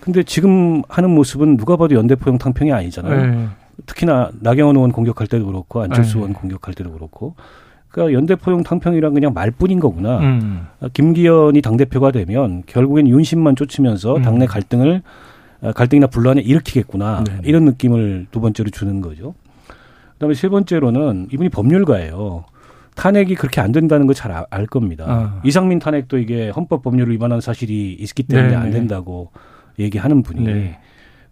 근데 0.00 0.22
지금 0.22 0.82
하는 0.88 1.10
모습은 1.10 1.56
누가 1.56 1.76
봐도 1.76 1.94
연대 1.94 2.14
포용 2.14 2.38
탕평이 2.38 2.72
아니잖아요. 2.72 3.26
네. 3.26 3.48
특히나 3.86 4.30
나경원 4.40 4.76
의원 4.76 4.92
공격할 4.92 5.26
때도 5.26 5.46
그렇고 5.46 5.82
안철수 5.82 6.18
의원 6.18 6.32
공격할 6.32 6.74
때도 6.74 6.92
그렇고 6.92 7.34
그러니까 7.94 8.18
연대포용 8.18 8.64
탕평이란 8.64 9.14
그냥 9.14 9.32
말뿐인 9.32 9.78
거구나. 9.78 10.18
음. 10.18 10.66
김기현이 10.92 11.62
당대표가 11.62 12.10
되면 12.10 12.64
결국엔 12.66 13.06
윤심만 13.06 13.54
쫓으면서 13.54 14.16
음. 14.16 14.22
당내 14.22 14.46
갈등을 14.46 15.00
아, 15.62 15.72
갈등이나 15.72 16.08
분란을 16.08 16.44
일으키겠구나. 16.44 17.22
네 17.24 17.38
이런 17.44 17.64
느낌을 17.64 18.26
두 18.32 18.40
번째로 18.40 18.70
주는 18.70 19.00
거죠. 19.00 19.34
그다음에 20.14 20.34
세 20.34 20.48
번째로는 20.48 21.28
이분이 21.32 21.50
법률가예요. 21.50 22.46
탄핵이 22.96 23.36
그렇게 23.36 23.60
안 23.60 23.70
된다는 23.70 24.08
거잘알 24.08 24.66
겁니다. 24.68 25.04
아. 25.08 25.40
이상민 25.44 25.78
탄핵도 25.78 26.18
이게 26.18 26.50
헌법 26.50 26.82
법률을 26.82 27.12
위반한 27.12 27.40
사실이 27.40 27.92
있기 27.92 28.24
때문에 28.24 28.48
네네. 28.48 28.60
안 28.60 28.70
네. 28.70 28.72
된다고 28.72 29.30
얘기하는 29.78 30.24
분이 30.24 30.44
네. 30.44 30.78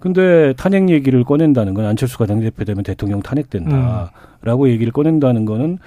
근데 0.03 0.53
탄핵 0.57 0.89
얘기를 0.89 1.23
꺼낸다는 1.23 1.75
건 1.75 1.85
안철수가 1.87 2.27
당대표 2.27 2.65
되면 2.65 2.83
대통령 2.83 3.23
탄핵된다라고 3.23 4.65
음. 4.65 4.69
얘기를 4.69 4.93
꺼낸다는 4.93 5.45
거는 5.45 5.79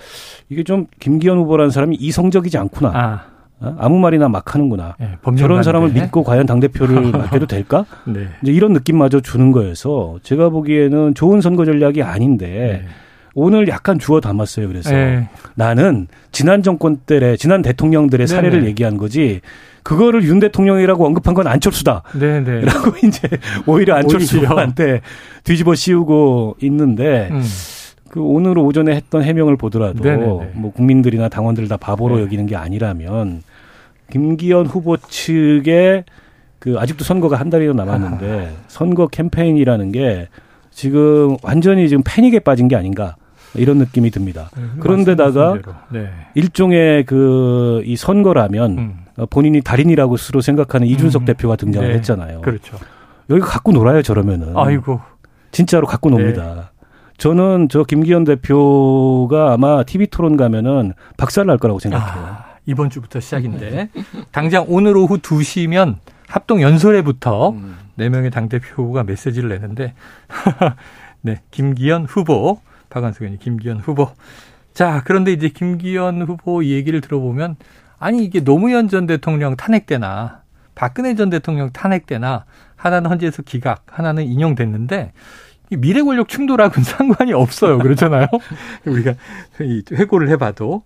이게 0.48 0.64
좀 0.64 0.86
김기현 1.02 1.38
후보라는 1.40 1.70
사람이 1.70 1.98
이성적이지 1.98 2.58
않구나. 2.58 2.92
아. 2.96 3.26
어? 3.60 3.76
아무 3.78 4.00
말이나 4.00 4.30
막 4.30 4.56
하는구나. 4.56 4.96
네, 5.02 5.18
저런 5.38 5.64
사람을 5.64 5.92
믿고 5.92 6.24
과연 6.24 6.46
당대표를 6.46 7.12
맡겨도 7.12 7.48
될까? 7.48 7.86
네. 8.06 8.28
이제 8.42 8.54
이런 8.54 8.72
느낌마저 8.72 9.20
주는 9.20 9.52
거여서 9.52 10.20
제가 10.24 10.48
보기에는 10.48 11.14
좋은 11.14 11.42
선거 11.42 11.66
전략이 11.66 12.02
아닌데 12.02 12.84
네. 12.84 12.88
오늘 13.34 13.68
약간 13.68 14.00
주워 14.00 14.22
담았어요. 14.22 14.70
그래서 14.70 14.92
네. 14.92 15.28
나는 15.56 16.08
지난 16.32 16.64
정권 16.64 16.96
때의 17.06 17.38
지난 17.38 17.62
대통령들의 17.62 18.28
사례를 18.28 18.60
네, 18.60 18.64
네. 18.64 18.70
얘기한 18.70 18.96
거지 18.96 19.42
그거를 19.86 20.24
윤 20.24 20.40
대통령이라고 20.40 21.06
언급한 21.06 21.36
건 21.36 21.46
안철수다. 21.46 22.02
네네. 22.20 22.42
네. 22.44 22.62
라고 22.62 22.92
이제 23.06 23.30
오히려 23.68 23.94
안철수한테 23.94 25.02
뒤집어 25.44 25.76
씌우고 25.76 26.58
있는데 26.62 27.30
음. 27.30 27.44
그 28.10 28.20
오늘 28.20 28.58
오전에 28.58 28.96
했던 28.96 29.22
해명을 29.22 29.58
보더라도 29.58 30.04
네네네. 30.04 30.26
네, 30.26 30.40
네. 30.40 30.52
뭐 30.56 30.72
국민들이나 30.74 31.30
당원들 31.30 31.68
다 31.68 31.78
바보로 31.78 32.16
네. 32.16 32.24
여기는 32.24 32.48
게 32.48 32.56
아니라면 32.56 33.44
김기현 34.12 34.66
후보 34.66 34.98
측의 34.98 36.06
그 36.58 36.80
아직도 36.80 37.04
선거가 37.04 37.36
한 37.36 37.52
달이나 37.52 37.74
남았는데 37.74 38.54
아. 38.56 38.64
선거 38.68 39.06
캠페인이라는 39.06 39.92
게 39.92 40.30
지금 40.72 41.38
완전히 41.44 41.88
지금 41.90 42.02
패닉에 42.04 42.40
빠진 42.40 42.68
게 42.68 42.76
아닌가 42.76 43.18
이런 43.54 43.78
느낌이 43.78 44.10
듭니다. 44.10 44.50
네, 44.58 44.64
그런데다가 44.80 45.60
네. 45.92 46.10
일종의 46.34 47.06
그 47.06 47.84
이 47.86 47.96
선거라면 47.96 48.78
음. 48.80 49.05
어, 49.18 49.26
본인이 49.26 49.62
달인이라고 49.62 50.18
스스로 50.18 50.42
생각하는 50.42 50.88
이준석 50.88 51.24
음. 51.24 51.26
대표가 51.26 51.56
등장을 51.56 51.88
네. 51.88 51.96
했잖아요. 51.96 52.42
그렇죠. 52.42 52.78
여기 53.30 53.42
갖고 53.42 53.72
놀아요 53.72 54.02
저러면은. 54.02 54.56
아이고. 54.58 55.00
진짜로 55.52 55.88
갖고 55.88 56.10
놉니다. 56.10 56.56
네. 56.56 56.62
저는 57.18 57.70
저 57.70 57.84
김기현 57.84 58.26
대표가 58.26 59.54
아마 59.54 59.84
TV 59.84 60.08
토론 60.08 60.36
가면은 60.36 60.94
박살 61.18 61.46
날 61.46 61.58
거라고 61.58 61.80
생각해요. 61.80 62.26
아, 62.26 62.46
이번 62.66 62.90
주부터 62.90 63.22
시작인데 63.22 63.90
당장 64.32 64.66
오늘 64.68 64.98
오후 64.98 65.18
2시면 65.20 65.96
합동 66.28 66.62
연설회부터 66.62 67.52
음. 67.52 67.78
4명의 67.98 68.34
당대표 68.34 68.84
후보가 68.84 69.04
메시지를 69.04 69.48
내는데 69.48 69.94
네, 71.22 71.42
김기현 71.52 72.06
후보, 72.06 72.60
박한수 72.90 73.24
의원이 73.24 73.40
김기현 73.40 73.80
후보. 73.80 74.10
자, 74.74 75.02
그런데 75.06 75.32
이제 75.32 75.48
김기현 75.48 76.22
후보 76.24 76.66
얘기를 76.66 77.00
들어보면 77.02 77.56
아니 77.98 78.24
이게 78.24 78.40
노무현 78.44 78.88
전 78.88 79.06
대통령 79.06 79.56
탄핵 79.56 79.86
때나 79.86 80.44
박근혜 80.76 81.16
전 81.16 81.30
대통령 81.30 81.72
탄핵 81.72 82.06
때나 82.06 82.46
하나는 82.76 83.10
헌재에서 83.10 83.42
기각, 83.44 83.86
하나는 83.90 84.26
인용됐는데 84.26 85.14
이 85.72 85.78
미래 85.78 86.02
권력 86.02 86.28
충돌하고는 86.28 86.84
상관이 86.84 87.34
없어요. 87.34 87.80
그렇잖아요. 87.80 88.28
우리가 88.86 89.16
회고를 89.92 90.30
해봐도. 90.30 90.84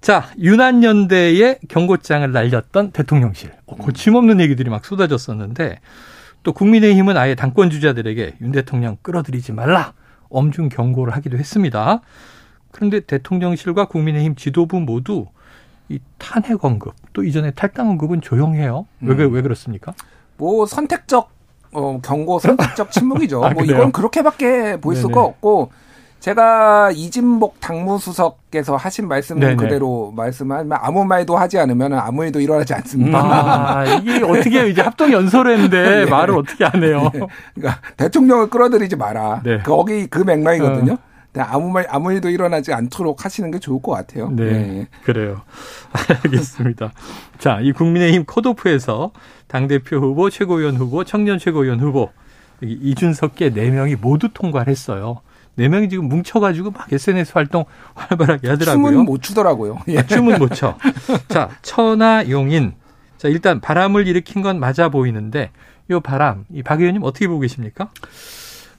자, 0.00 0.28
유난연대의 0.38 1.60
경고장을 1.68 2.30
날렸던 2.30 2.92
대통령실. 2.92 3.50
어, 3.66 3.76
거침없는 3.76 4.40
얘기들이 4.40 4.70
막 4.70 4.84
쏟아졌었는데 4.84 5.80
또 6.42 6.52
국민의힘은 6.52 7.16
아예 7.16 7.34
당권 7.34 7.70
주자들에게 7.70 8.36
윤 8.40 8.52
대통령 8.52 8.96
끌어들이지 9.02 9.52
말라 9.52 9.94
엄중 10.28 10.68
경고를 10.68 11.14
하기도 11.16 11.38
했습니다. 11.38 12.02
그런데 12.70 13.00
대통령실과 13.00 13.86
국민의힘 13.86 14.36
지도부 14.36 14.78
모두 14.80 15.26
이 15.88 15.98
탄핵 16.18 16.64
언급 16.64 16.94
또 17.12 17.22
이전에 17.22 17.52
탈당 17.52 17.88
언급은 17.90 18.20
조용해요. 18.20 18.86
왜, 19.00 19.14
음. 19.14 19.32
왜 19.32 19.42
그렇습니까? 19.42 19.94
뭐 20.36 20.66
선택적 20.66 21.30
어, 21.72 22.00
경고 22.02 22.38
선택적 22.38 22.90
침묵이죠. 22.90 23.42
아, 23.44 23.50
뭐 23.50 23.64
이건 23.64 23.92
그렇게밖에 23.92 24.80
보일 24.80 24.96
네네. 24.96 25.00
수가 25.00 25.22
없고 25.22 25.70
제가 26.20 26.90
이진복 26.92 27.60
당무수석께서 27.60 28.74
하신 28.74 29.06
말씀 29.06 29.40
은 29.40 29.56
그대로 29.56 30.12
말씀하면 30.16 30.76
아무 30.80 31.04
말도 31.04 31.36
하지 31.36 31.58
않으면 31.58 31.92
아무 31.94 32.24
일도 32.24 32.40
일어나지 32.40 32.74
않습니다. 32.74 33.18
아, 33.78 33.84
이게 33.84 34.24
어떻게 34.24 34.68
이제 34.68 34.82
합동 34.82 35.12
연설회인데 35.12 36.04
네. 36.04 36.10
말을 36.10 36.36
어떻게 36.36 36.64
하네요. 36.64 37.10
네. 37.12 37.20
그러니까 37.54 37.80
대통령을 37.96 38.48
끌어들이지 38.48 38.96
마라. 38.96 39.42
네. 39.44 39.58
거기 39.58 40.06
그 40.06 40.20
맥락이거든요. 40.20 40.94
어. 40.94 40.98
아무 41.42 41.70
말 41.70 41.86
아무 41.90 42.12
일도 42.12 42.30
일어나지 42.30 42.72
않도록 42.72 43.24
하시는 43.24 43.50
게 43.50 43.58
좋을 43.58 43.82
것 43.82 43.92
같아요. 43.92 44.30
네, 44.30 44.44
네. 44.50 44.86
그래요. 45.04 45.42
알겠습니다. 46.24 46.92
자, 47.38 47.60
이 47.62 47.72
국민의힘 47.72 48.24
컷오프에서 48.26 49.12
당 49.46 49.66
대표 49.68 49.96
후보, 49.98 50.30
최고위원 50.30 50.76
후보, 50.76 51.04
청년 51.04 51.38
최고위원 51.38 51.80
후보 51.80 52.10
이준석계 52.62 53.50
네 53.50 53.70
명이 53.70 53.96
모두 53.96 54.28
통과를 54.32 54.70
했어요. 54.70 55.20
네 55.56 55.68
명이 55.68 55.88
지금 55.88 56.08
뭉쳐가지고 56.08 56.70
막 56.72 56.92
SNS 56.92 57.32
활동 57.34 57.64
활발하게 57.94 58.48
하더라고요. 58.50 58.90
춤은 58.90 59.04
못 59.04 59.22
추더라고요. 59.22 59.78
예. 59.88 59.98
아, 59.98 60.02
춤은 60.02 60.38
못 60.38 60.54
춰. 60.54 60.76
자, 61.28 61.48
천하 61.62 62.28
용인. 62.28 62.74
자, 63.16 63.28
일단 63.28 63.60
바람을 63.60 64.06
일으킨 64.06 64.42
건 64.42 64.60
맞아 64.60 64.90
보이는데 64.90 65.50
이 65.90 65.98
바람, 66.02 66.44
이 66.52 66.62
박 66.62 66.80
의원님 66.80 67.02
어떻게 67.04 67.26
보고 67.28 67.40
계십니까? 67.40 67.88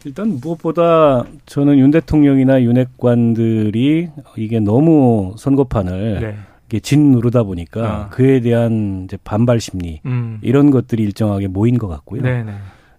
일단 0.07 0.39
무엇보다 0.41 1.25
저는 1.45 1.79
윤 1.79 1.91
대통령이나 1.91 2.61
윤핵관들이 2.61 4.07
이게 4.37 4.59
너무 4.61 5.35
선거판을 5.37 6.19
네. 6.21 6.35
이게 6.67 6.79
짓누르다 6.79 7.43
보니까 7.43 7.81
아. 7.85 8.09
그에 8.09 8.39
대한 8.39 9.03
이제 9.03 9.17
반발 9.25 9.59
심리 9.59 9.99
음. 10.05 10.39
이런 10.41 10.71
것들이 10.71 11.03
일정하게 11.03 11.47
모인 11.47 11.77
것 11.77 11.89
같고요. 11.89 12.21
네네. 12.21 12.43
네. 12.43 12.53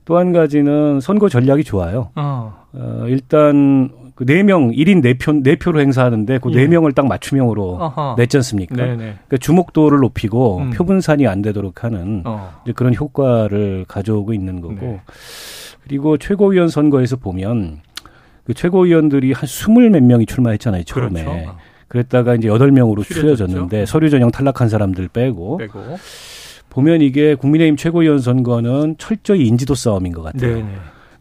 또한 0.04 0.34
가지는 0.34 1.00
선거 1.00 1.30
전략이 1.30 1.64
좋아요. 1.64 2.10
어. 2.14 2.66
어 2.74 3.04
일단 3.08 3.90
그 4.14 4.26
4명, 4.26 4.76
1인 4.76 5.02
4표, 5.02 5.42
4표로 5.44 5.80
행사하는데 5.80 6.38
그 6.40 6.52
예. 6.52 6.66
4명을 6.66 6.94
딱 6.94 7.06
맞춤형으로 7.06 7.76
어허. 7.80 8.16
냈지 8.18 8.36
않습니까? 8.36 8.74
그러니까 8.74 9.36
주목도를 9.40 10.00
높이고 10.00 10.58
음. 10.58 10.70
표분산이 10.70 11.26
안 11.26 11.40
되도록 11.40 11.84
하는 11.84 12.22
어. 12.26 12.60
그런 12.74 12.94
효과를 12.94 13.86
가져오고 13.88 14.34
있는 14.34 14.60
거고. 14.60 14.74
네. 14.74 15.00
그리고 15.88 16.18
최고위원 16.18 16.68
선거에서 16.68 17.16
보면 17.16 17.80
그 18.44 18.54
최고위원들이 18.54 19.32
한 19.32 19.46
스물 19.46 19.90
몇 19.90 20.02
명이 20.02 20.26
출마했잖아요, 20.26 20.84
처음에. 20.84 21.24
그렇죠. 21.24 21.56
그랬다가 21.88 22.34
이제 22.34 22.48
여덟 22.48 22.70
명으로 22.70 23.02
추려졌는데 23.02 23.86
서류 23.86 24.10
전형 24.10 24.30
탈락한 24.30 24.68
사람들 24.68 25.08
빼고. 25.08 25.56
빼고. 25.56 25.80
보면 26.70 27.00
이게 27.00 27.34
국민의힘 27.34 27.76
최고위원 27.76 28.18
선거는 28.18 28.96
철저히 28.98 29.46
인지도 29.46 29.74
싸움인 29.74 30.12
것 30.12 30.22
같아요. 30.22 30.56
네네. 30.56 30.68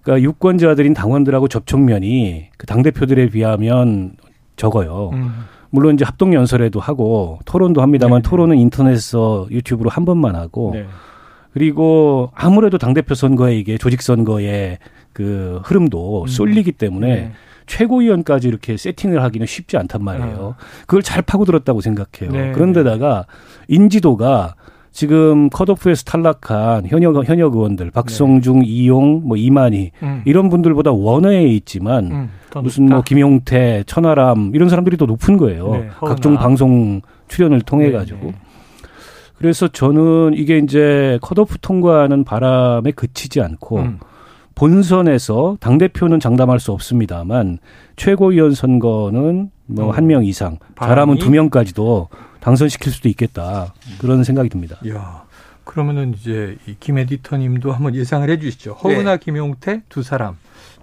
그러니까 0.02 0.24
유권자들인 0.28 0.94
당원들하고 0.94 1.48
접촉면이 1.48 2.48
그 2.58 2.66
당 2.66 2.82
대표들에 2.84 3.30
비하면 3.30 4.18
적어요. 4.58 5.12
음. 5.14 5.32
물론 5.70 5.96
이제 5.96 6.04
합동 6.06 6.34
연설회도 6.34 6.80
하고 6.82 7.40
토론도 7.46 7.82
합니다만 7.82 8.22
네네. 8.22 8.30
토론은 8.30 8.58
인터넷에서 8.58 9.48
유튜브로 9.52 9.90
한 9.90 10.04
번만 10.06 10.36
하고 10.36 10.72
네. 10.74 10.86
그리고 11.58 12.30
아무래도 12.36 12.78
당대표 12.78 13.16
선거에 13.16 13.58
이게 13.58 13.80
조직 13.80 14.04
선거의 14.04 14.78
그 15.12 15.60
흐름도 15.64 16.22
음. 16.24 16.28
쏠리기 16.28 16.74
때문에 16.74 17.08
네. 17.08 17.32
최고위원까지 17.66 18.48
이렇게 18.48 18.78
세팅을 18.78 19.24
하기는 19.24 19.48
쉽지 19.48 19.76
않단 19.76 20.04
말이에요. 20.04 20.56
아. 20.56 20.64
그걸 20.82 21.02
잘 21.02 21.24
파고들었다고 21.24 21.82
생각해요. 21.82 22.32
네. 22.32 22.52
그런데다가 22.52 23.26
인지도가 23.68 24.54
지금 24.92 25.50
컷오프에서 25.50 26.04
탈락한 26.04 26.86
현역 26.88 27.28
현역 27.28 27.56
의원들 27.56 27.90
박성중, 27.90 28.60
네. 28.60 28.66
이용, 28.68 29.24
뭐 29.26 29.36
이만희 29.36 29.92
음. 30.04 30.22
이런 30.26 30.50
분들보다 30.50 30.92
원외에 30.92 31.48
있지만 31.48 32.12
음, 32.12 32.30
무슨 32.62 32.86
뭐 32.86 33.02
김용태, 33.02 33.84
천하람 33.88 34.52
이런 34.54 34.70
사람들이 34.70 34.96
더 34.96 35.08
높은 35.08 35.38
거예요. 35.38 35.72
네, 35.72 35.90
각종 36.00 36.36
방송 36.36 37.02
출연을 37.30 37.62
통해 37.62 37.88
네, 37.88 37.94
가지고. 37.94 38.34
네. 39.38 39.42
그래서 39.42 39.68
저는 39.68 40.34
이게 40.34 40.58
이제 40.58 41.20
컷오프 41.22 41.60
통과하는 41.62 42.24
바람에 42.24 42.92
그치지 42.92 43.42
않고 43.42 43.80
음. 43.80 44.00
본선에서 44.56 45.58
당 45.60 45.78
대표는 45.78 46.20
장담할 46.20 46.60
수 46.60 46.72
없습니다만 46.72 47.60
최고위원 47.96 48.54
선거는 48.54 49.52
뭐 49.68 49.92
한명 49.92 50.22
음. 50.22 50.24
이상 50.24 50.58
잘하면 50.80 51.18
두 51.18 51.30
명까지도 51.30 52.10
당선시킬 52.40 52.92
수도 52.92 53.10
있겠다 53.10 53.74
그런 54.00 54.24
생각이 54.24 54.50
듭니다. 54.50 54.78
야. 54.90 55.28
그러면은 55.64 56.14
이제 56.14 56.58
이김 56.66 56.98
에디터님도 56.98 57.74
한번 57.74 57.94
예상을 57.94 58.28
해주시죠. 58.30 58.74
허은하, 58.74 59.18
네. 59.18 59.24
김용태 59.24 59.82
두 59.90 60.02
사람 60.02 60.38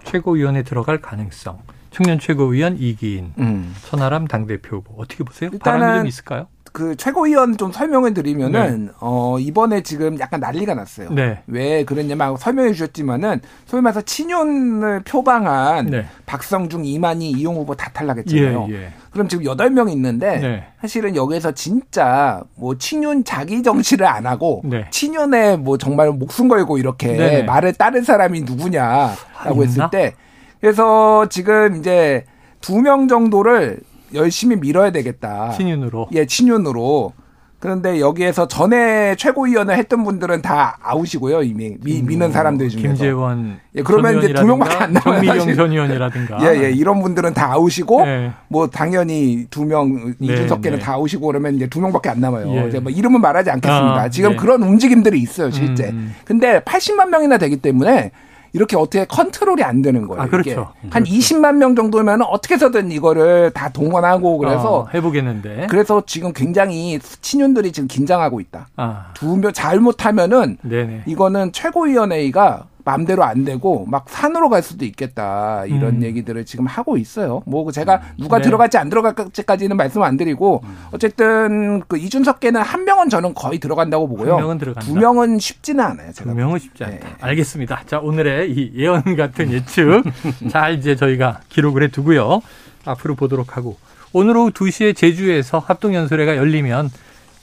최고위원에 0.05 0.61
들어갈 0.63 1.01
가능성. 1.01 1.57
청년 1.89 2.19
최고위원 2.19 2.77
이기인, 2.77 3.33
음. 3.39 3.73
천하람 3.85 4.27
당대표 4.27 4.77
후보 4.77 5.01
어떻게 5.01 5.23
보세요? 5.23 5.49
바람이 5.59 5.99
좀 5.99 6.07
있을까요? 6.07 6.47
그 6.75 6.97
최고위원 6.97 7.55
좀 7.55 7.71
설명을 7.71 8.13
드리면은 8.13 8.87
네. 8.87 8.91
어 8.99 9.37
이번에 9.39 9.81
지금 9.81 10.19
약간 10.19 10.41
난리가 10.41 10.73
났어요. 10.73 11.09
네. 11.09 11.39
왜 11.47 11.85
그랬냐면 11.85 12.35
설명해 12.35 12.73
주셨지만은 12.73 13.39
소위 13.65 13.81
말해서 13.81 14.01
친윤을 14.01 15.03
표방한 15.05 15.85
네. 15.85 16.05
박성중, 16.25 16.83
이만희, 16.83 17.29
이용 17.31 17.55
후보 17.55 17.75
다 17.75 17.89
탈락했잖아요. 17.93 18.67
예, 18.71 18.73
예. 18.73 18.93
그럼 19.09 19.29
지금 19.29 19.45
여덟 19.45 19.69
명 19.69 19.87
있는데 19.87 20.37
네. 20.39 20.63
사실은 20.81 21.15
여기에서 21.15 21.53
진짜 21.53 22.43
뭐 22.55 22.77
친윤 22.77 23.23
자기 23.23 23.63
정치를 23.63 24.05
안 24.05 24.25
하고 24.25 24.61
네. 24.65 24.85
친윤에 24.91 25.55
뭐 25.55 25.77
정말 25.77 26.11
목숨 26.11 26.49
걸고 26.49 26.77
이렇게 26.77 27.07
네. 27.13 27.43
말을 27.43 27.71
따른 27.75 28.03
사람이 28.03 28.41
누구냐라고 28.41 29.15
아, 29.37 29.53
했을 29.61 29.83
때 29.89 30.13
그래서 30.59 31.25
지금 31.29 31.77
이제 31.77 32.25
두 32.59 32.81
명 32.81 33.07
정도를 33.07 33.79
열심히 34.15 34.55
밀어야 34.55 34.91
되겠다. 34.91 35.51
친윤으로. 35.51 36.09
예, 36.13 36.25
친윤으로. 36.25 37.13
그런데 37.59 37.99
여기에서 37.99 38.47
전에 38.47 39.15
최고위원을 39.15 39.75
했던 39.75 40.03
분들은 40.03 40.43
다 40.43 40.77
아우시고요 40.83 41.41
이미 41.41 41.75
미, 41.81 41.99
음, 42.01 42.05
미는 42.05 42.31
사람들 42.31 42.69
중에서 42.69 42.87
김재원 42.89 43.59
예 43.75 43.81
그러면 43.81 44.19
이제 44.19 44.33
두 44.33 44.45
명밖에 44.45 44.75
안 44.75 44.93
남아요. 44.93 45.23
정미경 45.23 45.55
전 45.55 45.71
의원이라든가 45.71 46.43
예예 46.43 46.63
예, 46.65 46.71
이런 46.71 47.01
분들은 47.01 47.33
다 47.33 47.53
아우시고 47.53 48.05
네. 48.05 48.31
뭐 48.49 48.67
당연히 48.67 49.47
두명 49.49 50.13
네, 50.19 50.33
이준석계는 50.33 50.77
네. 50.77 50.85
다 50.85 50.93
아우시고 50.93 51.25
그러면 51.25 51.55
이제 51.55 51.65
두 51.67 51.81
명밖에 51.81 52.09
안 52.09 52.19
남아요. 52.19 52.55
예. 52.55 52.67
이제 52.67 52.79
뭐 52.79 52.91
이름은 52.91 53.19
말하지 53.19 53.49
않겠습니다. 53.49 53.95
아, 53.95 54.09
지금 54.09 54.31
네. 54.31 54.35
그런 54.35 54.61
움직임들이 54.61 55.19
있어요 55.19 55.49
실제. 55.49 55.85
음. 55.85 56.13
근데 56.23 56.59
80만 56.59 57.09
명이나 57.09 57.39
되기 57.39 57.57
때문에 57.57 58.11
이렇게 58.55 58.77
어떻게 58.77 59.03
컨트롤이 59.03 59.61
안 59.63 59.81
되는 59.81 60.07
거예요. 60.07 60.23
아, 60.23 60.27
그렇죠. 60.27 60.71
한 60.89 61.03
그렇죠. 61.03 61.11
20만 61.11 61.57
명 61.57 61.75
정도면 61.75 62.21
어떻게 62.21 62.53
해서든 62.53 62.89
이거를 62.89 63.51
다 63.51 63.67
동원하고 63.67 64.37
그래서 64.37 64.79
어, 64.79 64.87
해보겠는데. 64.93 65.67
그래서 65.69 66.01
지금 66.05 66.31
굉장히 66.31 66.97
친윤들이 67.21 67.73
지금 67.73 67.89
긴장하고 67.89 68.39
있다. 68.39 68.69
아. 68.77 69.07
두명 69.13 69.51
잘못하면은 69.51 70.57
네네. 70.61 71.03
이거는 71.05 71.51
최고위원회의가 71.51 72.67
마음대로 72.85 73.23
안 73.23 73.43
되고 73.43 73.85
막 73.87 74.05
산으로 74.07 74.47
갈 74.49 74.61
수도 74.63 74.85
있겠다 74.85 75.65
이런 75.65 75.95
음. 75.97 76.03
얘기들을 76.03 76.45
지금 76.45 76.67
하고 76.67 76.97
있어요. 76.97 77.41
뭐 77.45 77.69
제가 77.71 77.95
음. 77.95 78.23
누가 78.23 78.37
네. 78.37 78.43
들어갈지 78.43 78.77
안 78.77 78.89
들어갈지까지는 78.89 79.75
말씀 79.75 80.03
안 80.03 80.15
드리고 80.17 80.61
음. 80.63 80.77
어쨌든 80.91 81.81
그 81.87 81.97
이준석계는 81.97 82.61
한 82.61 82.85
명은 82.85 83.09
저는 83.09 83.33
거의 83.33 83.59
들어간다고 83.59 84.07
보고요. 84.07 84.33
한 84.35 84.39
명은 84.41 84.57
들어간다. 84.59 84.87
두 84.87 84.95
명은 84.95 85.39
쉽지는 85.39 85.83
않아요. 85.83 86.11
제가 86.13 86.29
두 86.29 86.35
명은 86.35 86.59
쉽지 86.59 86.83
않다. 86.83 87.07
네. 87.07 87.15
알겠습니다. 87.19 87.81
자 87.87 87.99
오늘의 87.99 88.51
이 88.51 88.71
예언 88.75 89.01
같은 89.17 89.51
예측 89.51 90.03
잘 90.49 90.75
이제 90.75 90.95
저희가 90.95 91.41
기록을 91.49 91.83
해두고요. 91.83 92.41
앞으로 92.85 93.15
보도록 93.15 93.57
하고 93.57 93.77
오늘 94.13 94.37
오후 94.37 94.51
2시에 94.51 94.95
제주에서 94.95 95.57
합동연설회가 95.59 96.37
열리면 96.37 96.89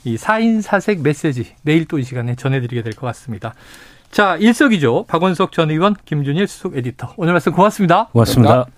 이 0.05 0.15
4인 0.17 0.61
사색 0.61 1.01
메시지 1.01 1.53
내일 1.63 1.85
또 1.85 1.99
이 1.99 2.03
시간에 2.03 2.35
전해드리게 2.35 2.81
될 2.81 2.93
것 2.93 3.05
같습니다. 3.07 3.53
자, 4.13 4.37
일석이조 4.37 5.05
박원석 5.07 5.51
전 5.51 5.71
의원, 5.71 5.95
김준일 6.05 6.47
수석 6.47 6.77
에디터. 6.77 7.15
오늘 7.17 7.33
말씀 7.33 7.51
고맙습니다. 7.51 8.09
고맙습니다. 8.11 8.49
고맙습니다. 8.53 8.71